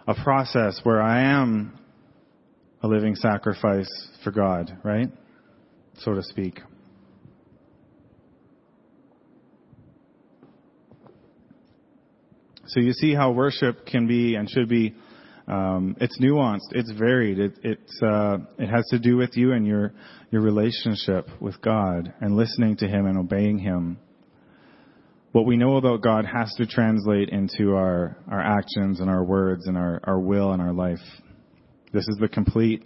a 0.06 0.14
process 0.22 0.80
where 0.84 1.02
I 1.02 1.22
am 1.22 1.78
a 2.82 2.88
living 2.88 3.16
sacrifice 3.16 3.90
for 4.22 4.30
God, 4.30 4.78
right? 4.84 5.08
So 5.98 6.14
to 6.14 6.22
speak. 6.22 6.60
So 12.66 12.78
you 12.78 12.92
see 12.92 13.14
how 13.14 13.32
worship 13.32 13.84
can 13.84 14.06
be 14.06 14.36
and 14.36 14.48
should 14.48 14.68
be. 14.68 14.94
Um, 15.48 15.96
it's 16.00 16.18
nuanced. 16.20 16.72
It's 16.72 16.90
varied. 16.92 17.38
It, 17.38 17.58
it's 17.62 18.02
uh, 18.02 18.38
it 18.58 18.68
has 18.68 18.86
to 18.90 18.98
do 18.98 19.16
with 19.16 19.36
you 19.36 19.52
and 19.52 19.66
your 19.66 19.92
your 20.30 20.42
relationship 20.42 21.28
with 21.40 21.60
God 21.60 22.12
and 22.20 22.36
listening 22.36 22.76
to 22.78 22.86
Him 22.86 23.06
and 23.06 23.18
obeying 23.18 23.58
Him. 23.58 23.98
What 25.32 25.46
we 25.46 25.56
know 25.56 25.76
about 25.76 26.02
God 26.02 26.24
has 26.24 26.52
to 26.54 26.66
translate 26.66 27.30
into 27.30 27.74
our 27.74 28.16
our 28.30 28.40
actions 28.40 29.00
and 29.00 29.08
our 29.08 29.24
words 29.24 29.66
and 29.66 29.76
our 29.76 30.00
our 30.04 30.20
will 30.20 30.52
and 30.52 30.62
our 30.62 30.72
life. 30.72 30.98
This 31.92 32.06
is 32.08 32.18
the 32.20 32.28
complete 32.28 32.84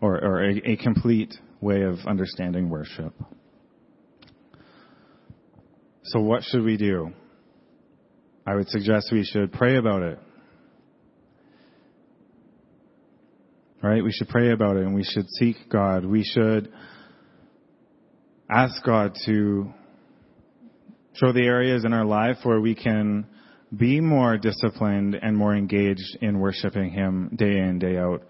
or 0.00 0.22
or 0.22 0.44
a, 0.44 0.72
a 0.72 0.76
complete 0.76 1.34
way 1.60 1.82
of 1.82 1.98
understanding 2.06 2.68
worship. 2.68 3.14
So 6.04 6.20
what 6.20 6.42
should 6.42 6.64
we 6.64 6.76
do? 6.76 7.12
I 8.46 8.54
would 8.54 8.68
suggest 8.68 9.10
we 9.12 9.24
should 9.24 9.52
pray 9.52 9.76
about 9.76 10.02
it. 10.02 10.18
Right? 13.82 14.04
We 14.04 14.12
should 14.12 14.28
pray 14.28 14.52
about 14.52 14.76
it 14.76 14.82
and 14.82 14.94
we 14.94 15.04
should 15.04 15.28
seek 15.38 15.56
God. 15.70 16.04
We 16.04 16.22
should 16.22 16.70
ask 18.50 18.84
God 18.84 19.16
to 19.26 19.72
show 21.14 21.32
the 21.32 21.44
areas 21.44 21.84
in 21.84 21.92
our 21.92 22.04
life 22.04 22.36
where 22.42 22.60
we 22.60 22.74
can 22.74 23.26
be 23.76 24.00
more 24.00 24.36
disciplined 24.36 25.14
and 25.14 25.36
more 25.36 25.54
engaged 25.54 26.18
in 26.20 26.40
worshiping 26.40 26.90
Him 26.90 27.30
day 27.36 27.58
in, 27.58 27.78
day 27.78 27.96
out. 27.96 28.22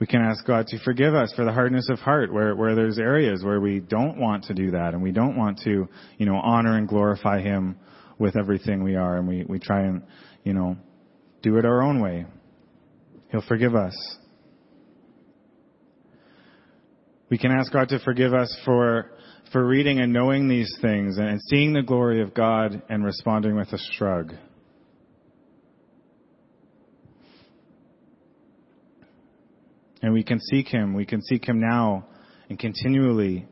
We 0.00 0.06
can 0.06 0.20
ask 0.20 0.44
God 0.46 0.66
to 0.68 0.78
forgive 0.84 1.14
us 1.14 1.32
for 1.34 1.44
the 1.44 1.52
hardness 1.52 1.88
of 1.90 1.98
heart 1.98 2.32
where, 2.32 2.54
where 2.54 2.74
there's 2.74 2.98
areas 2.98 3.42
where 3.42 3.60
we 3.60 3.80
don't 3.80 4.18
want 4.18 4.44
to 4.44 4.54
do 4.54 4.72
that 4.72 4.94
and 4.94 5.02
we 5.02 5.12
don't 5.12 5.36
want 5.36 5.58
to, 5.64 5.88
you 6.18 6.26
know, 6.26 6.36
honor 6.36 6.76
and 6.76 6.86
glorify 6.86 7.40
Him 7.40 7.78
with 8.18 8.36
everything 8.36 8.82
we 8.82 8.96
are, 8.96 9.16
and 9.16 9.28
we, 9.28 9.44
we 9.48 9.58
try 9.58 9.82
and, 9.82 10.02
you 10.42 10.52
know, 10.52 10.76
do 11.42 11.56
it 11.56 11.64
our 11.64 11.82
own 11.82 12.00
way. 12.00 12.26
He'll 13.30 13.44
forgive 13.46 13.74
us. 13.74 13.94
We 17.30 17.36
can 17.36 17.50
ask 17.50 17.70
God 17.72 17.90
to 17.90 17.98
forgive 17.98 18.32
us 18.32 18.56
for, 18.64 19.10
for 19.52 19.66
reading 19.66 20.00
and 20.00 20.12
knowing 20.12 20.48
these 20.48 20.74
things 20.80 21.18
and 21.18 21.38
seeing 21.48 21.74
the 21.74 21.82
glory 21.82 22.22
of 22.22 22.32
God 22.32 22.82
and 22.88 23.04
responding 23.04 23.54
with 23.54 23.72
a 23.72 23.78
shrug. 23.92 24.32
And 30.00 30.14
we 30.14 30.22
can 30.22 30.40
seek 30.40 30.68
Him. 30.68 30.94
We 30.94 31.04
can 31.04 31.20
seek 31.22 31.46
Him 31.46 31.60
now 31.60 32.06
and 32.48 32.58
continually 32.58 33.46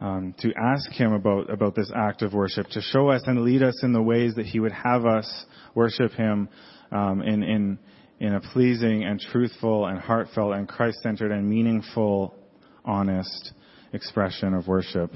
um, 0.00 0.34
to 0.40 0.52
ask 0.54 0.90
Him 0.92 1.12
about, 1.12 1.48
about 1.50 1.74
this 1.74 1.90
act 1.96 2.20
of 2.20 2.34
worship, 2.34 2.66
to 2.72 2.82
show 2.82 3.08
us 3.08 3.22
and 3.26 3.44
lead 3.44 3.62
us 3.62 3.82
in 3.82 3.92
the 3.94 4.02
ways 4.02 4.34
that 4.34 4.44
He 4.44 4.60
would 4.60 4.72
have 4.72 5.06
us 5.06 5.46
worship 5.74 6.12
Him 6.12 6.50
um, 6.92 7.22
in, 7.22 7.42
in, 7.42 7.78
in 8.20 8.34
a 8.34 8.40
pleasing 8.40 9.04
and 9.04 9.18
truthful 9.20 9.86
and 9.86 9.98
heartfelt 9.98 10.54
and 10.54 10.68
Christ-centered 10.68 11.32
and 11.32 11.48
meaningful, 11.48 12.34
honest 12.84 13.52
expression 13.92 14.54
of 14.54 14.66
worship, 14.66 15.10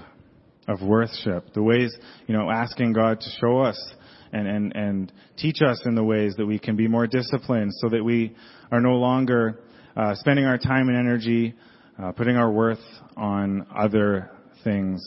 of 0.69 0.83
worship. 0.83 1.53
The 1.55 1.63
ways, 1.63 1.95
you 2.27 2.37
know, 2.37 2.51
asking 2.51 2.93
God 2.93 3.21
to 3.21 3.31
show 3.41 3.61
us 3.61 3.95
and, 4.33 4.47
and, 4.47 4.77
and 4.77 5.13
teach 5.37 5.61
us 5.63 5.81
in 5.85 5.95
the 5.95 6.05
ways 6.05 6.35
that 6.37 6.47
we 6.47 6.59
can 6.59 6.77
be 6.77 6.89
more 6.89 7.07
disciplined 7.07 7.73
so 7.79 7.89
that 7.91 8.03
we 8.03 8.35
are 8.71 8.81
no 8.81 8.95
longer 8.95 9.61
uh, 9.97 10.15
spending 10.15 10.47
our 10.47 10.59
time 10.59 10.89
and 10.89 10.97
energy 10.97 11.55
uh, 12.03 12.13
putting 12.13 12.37
our 12.37 12.51
worth 12.51 12.81
on 13.17 13.67
other 13.77 14.31
things 14.65 15.03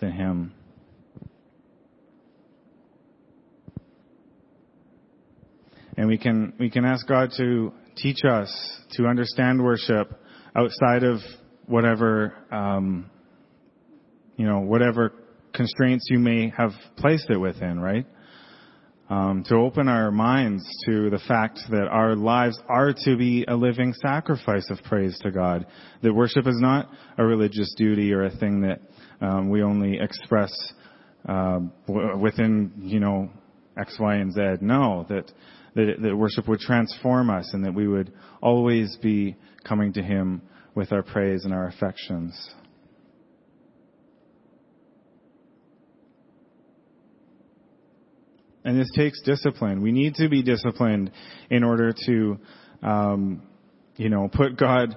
than 0.00 0.12
Him. 0.12 0.54
And 5.96 6.06
we 6.06 6.16
can, 6.16 6.52
we 6.60 6.70
can 6.70 6.84
ask 6.84 7.08
God 7.08 7.32
to 7.38 7.72
teach 7.96 8.18
us 8.24 8.48
to 8.92 9.06
understand 9.06 9.62
worship 9.62 10.12
outside 10.58 11.04
of 11.04 11.18
whatever, 11.66 12.34
um, 12.50 13.10
you 14.36 14.46
know, 14.46 14.60
whatever 14.60 15.12
constraints 15.54 16.06
you 16.10 16.18
may 16.18 16.52
have 16.56 16.72
placed 16.96 17.30
it 17.30 17.36
within, 17.36 17.78
right? 17.78 18.06
Um, 19.10 19.42
to 19.48 19.54
open 19.54 19.88
our 19.88 20.10
minds 20.10 20.64
to 20.84 21.08
the 21.08 21.20
fact 21.26 21.60
that 21.70 21.88
our 21.90 22.14
lives 22.14 22.58
are 22.68 22.92
to 23.04 23.16
be 23.16 23.44
a 23.48 23.54
living 23.54 23.94
sacrifice 23.94 24.68
of 24.70 24.78
praise 24.84 25.18
to 25.22 25.30
God. 25.30 25.66
That 26.02 26.12
worship 26.12 26.46
is 26.46 26.60
not 26.60 26.90
a 27.16 27.24
religious 27.24 27.72
duty 27.76 28.12
or 28.12 28.24
a 28.24 28.36
thing 28.36 28.60
that 28.62 28.80
um, 29.20 29.48
we 29.48 29.62
only 29.62 29.98
express 29.98 30.52
uh, 31.26 31.60
within, 31.86 32.72
you 32.78 33.00
know, 33.00 33.30
X, 33.78 33.96
Y, 33.98 34.16
and 34.16 34.32
Z. 34.32 34.40
No, 34.60 35.06
that, 35.08 35.32
that 35.78 36.02
that 36.02 36.16
worship 36.16 36.48
would 36.48 36.60
transform 36.60 37.30
us, 37.30 37.50
and 37.52 37.64
that 37.64 37.74
we 37.74 37.86
would 37.86 38.12
always 38.42 38.96
be 39.00 39.36
coming 39.64 39.92
to 39.94 40.02
Him 40.02 40.42
with 40.74 40.92
our 40.92 41.02
praise 41.02 41.44
and 41.44 41.54
our 41.54 41.66
affections. 41.66 42.54
And 48.64 48.78
this 48.78 48.90
takes 48.94 49.22
discipline. 49.22 49.80
We 49.80 49.92
need 49.92 50.16
to 50.16 50.28
be 50.28 50.42
disciplined 50.42 51.10
in 51.48 51.64
order 51.64 51.94
to, 52.06 52.38
um, 52.82 53.42
you 53.96 54.10
know, 54.10 54.28
put 54.30 54.58
God 54.58 54.94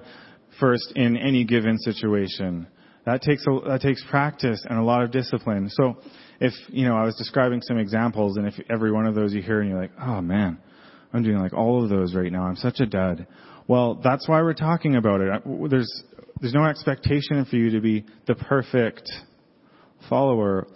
first 0.60 0.92
in 0.94 1.16
any 1.16 1.44
given 1.44 1.78
situation. 1.78 2.66
That 3.06 3.22
takes 3.22 3.46
a, 3.46 3.68
that 3.68 3.80
takes 3.80 4.04
practice 4.10 4.64
and 4.68 4.78
a 4.78 4.82
lot 4.82 5.02
of 5.02 5.10
discipline. 5.10 5.68
So, 5.70 5.96
if 6.38 6.52
you 6.68 6.86
know, 6.86 6.96
I 6.96 7.04
was 7.04 7.16
describing 7.16 7.62
some 7.62 7.78
examples, 7.78 8.36
and 8.36 8.46
if 8.46 8.54
every 8.68 8.92
one 8.92 9.06
of 9.06 9.14
those 9.14 9.32
you 9.32 9.42
hear 9.42 9.60
and 9.60 9.70
you're 9.70 9.80
like, 9.80 9.92
oh 9.98 10.20
man, 10.20 10.58
I'm 11.12 11.22
doing 11.22 11.38
like 11.38 11.52
all 11.52 11.82
of 11.82 11.90
those 11.90 12.14
right 12.14 12.32
now. 12.32 12.44
I'm 12.44 12.56
such 12.56 12.80
a 12.80 12.86
dud. 12.86 13.26
Well, 13.68 14.00
that's 14.02 14.28
why 14.28 14.42
we're 14.42 14.54
talking 14.54 14.96
about 14.96 15.20
it. 15.20 15.42
There's 15.70 16.02
there's 16.40 16.54
no 16.54 16.64
expectation 16.64 17.44
for 17.48 17.56
you 17.56 17.70
to 17.70 17.80
be 17.80 18.04
the 18.26 18.34
perfect 18.34 19.10
follower 20.08 20.66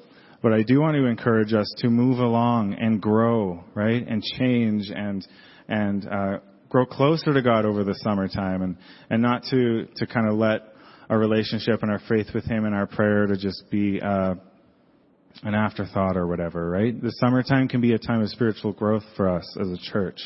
but 0.47 0.53
I 0.53 0.63
do 0.63 0.81
want 0.81 0.95
to 0.95 1.07
encourage 1.07 1.53
us 1.53 1.73
to 1.79 1.91
move 1.91 2.21
along 2.21 2.75
and 2.75 3.03
grow, 3.03 3.65
right? 3.75 4.07
And 4.07 4.23
change 4.23 4.91
and, 4.95 5.27
and, 5.67 6.07
uh, 6.07 6.39
grow 6.69 6.87
closer 6.87 7.35
to 7.35 7.43
God 7.43 7.65
over 7.65 7.83
the 7.83 7.95
summertime 8.05 8.63
and, 8.63 8.77
and 9.11 9.23
not 9.23 9.43
to, 9.51 9.87
to 9.97 10.07
kind 10.07 10.29
of 10.29 10.37
let 10.37 10.61
our 11.11 11.19
relationship 11.19 11.83
and 11.83 11.91
our 11.91 12.01
faith 12.09 12.29
with 12.33 12.45
Him 12.45 12.65
and 12.65 12.77
our 12.77 12.87
prayer 12.87 13.27
to 13.27 13.37
just 13.37 13.65
be, 13.73 14.01
uh, 14.01 14.35
an 15.43 15.55
afterthought 15.55 16.17
or 16.17 16.27
whatever, 16.27 16.69
right? 16.71 17.01
The 17.01 17.13
summertime 17.21 17.69
can 17.69 17.81
be 17.81 17.93
a 17.93 17.99
time 17.99 18.23
of 18.23 18.29
spiritual 18.31 18.73
growth 18.73 19.05
for 19.17 19.29
us 19.29 19.57
as 19.61 19.69
a 19.69 19.79
church. 19.93 20.21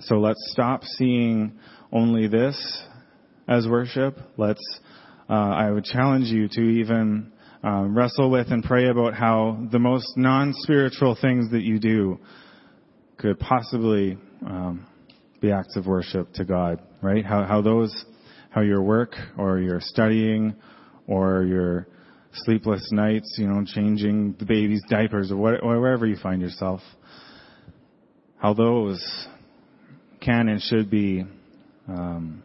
So 0.00 0.16
let's 0.20 0.40
stop 0.52 0.84
seeing 0.84 1.58
only 1.92 2.28
this 2.28 2.82
as 3.48 3.66
worship. 3.66 4.16
Let's, 4.36 4.62
uh, 5.28 5.32
I 5.32 5.70
would 5.70 5.84
challenge 5.84 6.26
you 6.26 6.48
to 6.48 6.60
even 6.60 7.32
um, 7.62 7.96
wrestle 7.96 8.30
with 8.30 8.50
and 8.50 8.62
pray 8.62 8.88
about 8.88 9.14
how 9.14 9.66
the 9.72 9.78
most 9.78 10.16
non-spiritual 10.16 11.18
things 11.20 11.50
that 11.50 11.62
you 11.62 11.78
do 11.78 12.20
could 13.16 13.38
possibly 13.38 14.16
um, 14.46 14.86
be 15.40 15.50
acts 15.50 15.76
of 15.76 15.86
worship 15.86 16.32
to 16.34 16.44
God, 16.44 16.80
right? 17.02 17.24
How, 17.24 17.44
how 17.44 17.60
those, 17.60 17.92
how 18.58 18.64
your 18.64 18.82
work 18.82 19.14
or 19.36 19.60
your 19.60 19.80
studying 19.80 20.52
or 21.06 21.44
your 21.44 21.86
sleepless 22.32 22.90
nights, 22.90 23.36
you 23.38 23.46
know, 23.46 23.64
changing 23.64 24.34
the 24.40 24.44
baby's 24.44 24.82
diapers 24.90 25.30
or, 25.30 25.36
what, 25.36 25.62
or 25.62 25.80
wherever 25.80 26.04
you 26.04 26.16
find 26.16 26.42
yourself, 26.42 26.80
how 28.38 28.52
those 28.52 29.00
can 30.20 30.48
and 30.48 30.60
should 30.60 30.90
be 30.90 31.24
um, 31.86 32.42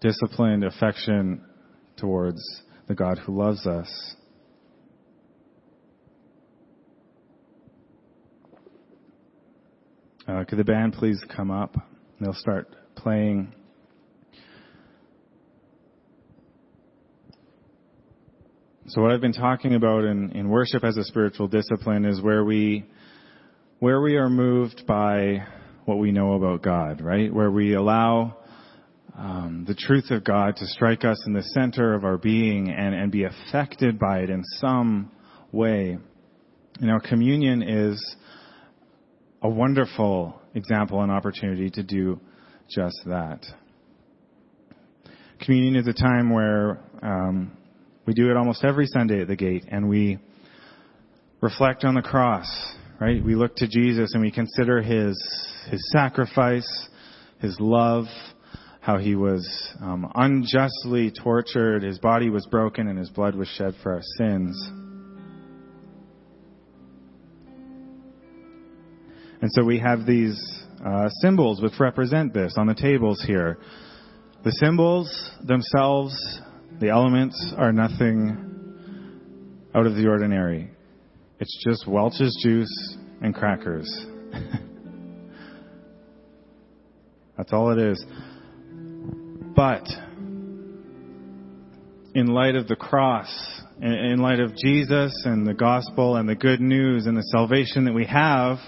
disciplined 0.00 0.62
affection 0.62 1.44
towards 1.96 2.40
the 2.86 2.94
God 2.94 3.18
who 3.18 3.36
loves 3.36 3.66
us. 3.66 4.14
Uh, 10.28 10.44
could 10.44 10.58
the 10.58 10.64
band 10.64 10.92
please 10.92 11.20
come 11.34 11.50
up? 11.50 11.74
They'll 12.20 12.32
start 12.34 12.68
playing. 12.94 13.52
So 18.94 19.02
what 19.02 19.10
I've 19.10 19.20
been 19.20 19.32
talking 19.32 19.74
about 19.74 20.04
in, 20.04 20.30
in 20.36 20.48
worship 20.48 20.84
as 20.84 20.96
a 20.96 21.02
spiritual 21.02 21.48
discipline 21.48 22.04
is 22.04 22.22
where 22.22 22.44
we 22.44 22.84
where 23.80 24.00
we 24.00 24.14
are 24.14 24.30
moved 24.30 24.84
by 24.86 25.44
what 25.84 25.98
we 25.98 26.12
know 26.12 26.34
about 26.34 26.62
God, 26.62 27.00
right? 27.00 27.34
Where 27.34 27.50
we 27.50 27.74
allow 27.74 28.36
um, 29.18 29.64
the 29.66 29.74
truth 29.74 30.12
of 30.12 30.22
God 30.22 30.54
to 30.58 30.66
strike 30.68 31.04
us 31.04 31.20
in 31.26 31.32
the 31.32 31.42
center 31.42 31.94
of 31.94 32.04
our 32.04 32.16
being 32.18 32.70
and, 32.70 32.94
and 32.94 33.10
be 33.10 33.24
affected 33.24 33.98
by 33.98 34.20
it 34.20 34.30
in 34.30 34.44
some 34.60 35.10
way. 35.50 35.98
You 36.78 36.86
know, 36.86 37.00
communion 37.00 37.64
is 37.64 38.16
a 39.42 39.48
wonderful 39.48 40.40
example 40.54 41.02
and 41.02 41.10
opportunity 41.10 41.68
to 41.70 41.82
do 41.82 42.20
just 42.70 43.00
that. 43.06 43.44
Communion 45.40 45.74
is 45.74 45.88
a 45.88 45.92
time 45.92 46.30
where 46.30 46.78
um, 47.02 47.56
we 48.06 48.14
do 48.14 48.30
it 48.30 48.36
almost 48.36 48.64
every 48.64 48.86
Sunday 48.86 49.22
at 49.22 49.28
the 49.28 49.36
gate, 49.36 49.64
and 49.68 49.88
we 49.88 50.18
reflect 51.40 51.84
on 51.84 51.94
the 51.94 52.02
cross. 52.02 52.46
Right? 53.00 53.22
We 53.22 53.34
look 53.34 53.56
to 53.56 53.66
Jesus 53.66 54.14
and 54.14 54.22
we 54.22 54.30
consider 54.30 54.80
his 54.80 55.16
his 55.70 55.90
sacrifice, 55.90 56.88
his 57.40 57.56
love, 57.58 58.04
how 58.80 58.98
he 58.98 59.14
was 59.14 59.46
um, 59.80 60.10
unjustly 60.14 61.10
tortured, 61.10 61.82
his 61.82 61.98
body 61.98 62.28
was 62.28 62.46
broken, 62.46 62.86
and 62.86 62.98
his 62.98 63.08
blood 63.08 63.34
was 63.34 63.48
shed 63.48 63.74
for 63.82 63.94
our 63.94 64.02
sins. 64.18 64.70
And 69.40 69.50
so 69.52 69.64
we 69.64 69.78
have 69.78 70.06
these 70.06 70.38
uh, 70.84 71.08
symbols 71.20 71.62
which 71.62 71.72
represent 71.80 72.34
this 72.34 72.54
on 72.58 72.66
the 72.66 72.74
tables 72.74 73.22
here. 73.26 73.58
The 74.42 74.52
symbols 74.52 75.30
themselves, 75.42 76.14
the 76.80 76.88
elements, 76.90 77.54
are 77.56 77.72
nothing 77.72 78.44
out 79.74 79.86
of 79.86 79.96
the 79.96 80.06
ordinary. 80.06 80.70
It's 81.40 81.64
just 81.66 81.86
Welch's 81.86 82.38
juice 82.42 82.96
and 83.20 83.34
crackers. 83.34 84.06
That's 87.36 87.52
all 87.52 87.72
it 87.72 87.78
is. 87.78 88.04
But 89.56 89.86
in 92.14 92.26
light 92.28 92.54
of 92.54 92.68
the 92.68 92.76
cross, 92.76 93.28
in 93.80 94.18
light 94.18 94.38
of 94.40 94.54
Jesus 94.56 95.22
and 95.24 95.46
the 95.46 95.54
gospel 95.54 96.16
and 96.16 96.28
the 96.28 96.36
good 96.36 96.60
news 96.60 97.06
and 97.06 97.16
the 97.16 97.22
salvation 97.22 97.84
that 97.86 97.92
we 97.92 98.06
have, 98.06 98.58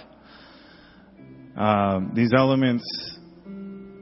um, 1.56 2.12
these 2.14 2.32
elements 2.36 2.84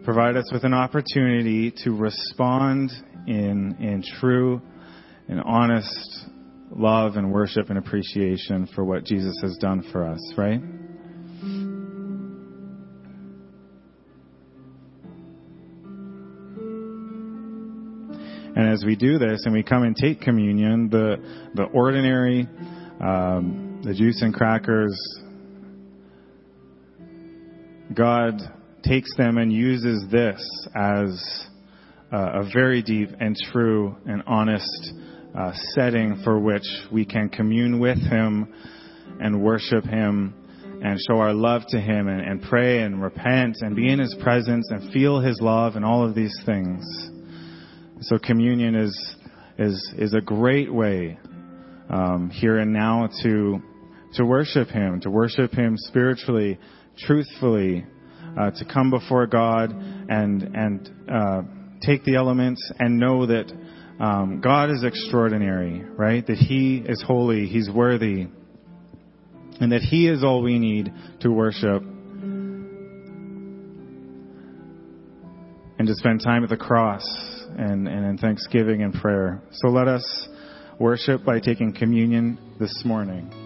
provide 0.05 0.37
us 0.37 0.51
with 0.53 0.65
an 0.65 0.75
opportunity 0.75 1.73
to 1.85 1.91
respond 1.91 2.91
in 3.27 3.77
in 3.81 4.03
true 4.21 4.61
and 5.29 5.41
honest 5.41 6.27
love 6.71 7.17
and 7.17 7.33
worship 7.33 7.71
and 7.71 7.79
appreciation 7.79 8.69
for 8.75 8.85
what 8.85 9.05
Jesus 9.05 9.37
has 9.43 9.57
done 9.59 9.85
for 9.93 10.05
us, 10.05 10.33
right? 10.37 10.61
And 18.57 18.69
as 18.69 18.85
we 18.85 18.95
do 18.95 19.19
this 19.19 19.43
and 19.47 19.53
we 19.53 19.65
come 19.65 19.83
and 19.83 19.97
take 19.97 20.21
communion, 20.21 20.89
the, 20.89 21.17
the 21.55 21.65
ordinary, 21.65 22.49
um, 23.01 23.83
the 23.85 23.93
juice 23.93 24.23
and 24.23 24.33
crackers, 24.33 24.97
God 27.93 28.41
takes 28.85 29.15
them 29.17 29.39
and 29.39 29.53
uses 29.53 30.05
this 30.11 30.69
as 30.75 31.47
a 32.17 32.51
very 32.53 32.83
deep 32.83 33.11
and 33.19 33.37
true 33.53 33.97
and 34.07 34.23
honest 34.27 34.93
uh, 35.37 35.53
setting 35.75 36.21
for 36.23 36.39
which 36.39 36.67
we 36.93 37.05
can 37.05 37.29
commune 37.29 37.81
with 37.81 37.99
Him 37.99 38.53
and 39.21 39.43
worship 39.43 39.85
Him 39.85 40.35
and 40.83 40.99
show 41.09 41.19
our 41.19 41.33
love 41.35 41.63
to 41.71 41.81
Him 41.81 42.09
and, 42.09 42.21
and 42.21 42.43
pray 42.43 42.83
and 42.83 43.03
repent 43.03 43.57
and 43.61 43.75
be 43.75 43.91
in 43.91 43.99
His 43.99 44.15
presence 44.23 44.69
and 44.71 44.93
feel 44.93 45.21
His 45.21 45.41
love 45.41 45.77
and 45.77 45.85
all 45.85 46.07
of 46.07 46.15
these 46.15 46.37
things. 46.47 46.85
So 48.03 48.19
communion 48.19 48.75
is 48.75 49.17
is 49.59 49.95
is 49.99 50.15
a 50.15 50.21
great 50.21 50.73
way 50.73 51.19
um, 51.89 52.31
here 52.31 52.59
and 52.59 52.73
now 52.73 53.09
to 53.23 53.61
to 54.15 54.25
worship 54.25 54.69
Him, 54.69 55.01
to 55.01 55.11
worship 55.11 55.53
Him 55.53 55.77
spiritually, 55.77 56.59
truthfully, 56.99 57.85
uh, 58.39 58.51
to 58.53 58.65
come 58.73 58.91
before 58.91 59.27
God 59.27 59.71
and 59.73 60.43
and 60.43 60.91
uh, 61.11 61.43
take 61.87 62.05
the 62.05 62.17
elements 62.17 62.71
and 62.79 62.99
know 62.99 63.27
that 63.27 63.53
um, 64.01 64.41
God 64.41 64.71
is 64.71 64.83
extraordinary, 64.85 65.83
right? 65.83 66.27
That 66.27 66.37
He 66.37 66.83
is 66.85 67.03
holy, 67.07 67.47
He's 67.47 67.71
worthy, 67.71 68.27
and 69.61 69.73
that 69.73 69.83
He 69.83 70.09
is 70.09 70.25
all 70.25 70.43
we 70.43 70.59
need 70.59 70.93
to 71.21 71.31
worship 71.31 71.83
and 75.79 75.89
to 75.89 75.95
spend 75.95 76.23
time 76.23 76.43
at 76.45 76.51
the 76.51 76.57
cross 76.57 77.05
and, 77.57 77.87
and 77.87 78.07
in 78.07 78.19
thanksgiving 78.19 78.83
and 78.83 78.95
prayer. 78.95 79.43
So 79.53 79.69
let 79.69 79.87
us 79.87 80.29
worship 80.79 81.25
by 81.25 81.41
taking 81.41 81.73
communion 81.73 82.39
this 82.59 82.83
morning. 82.85 83.44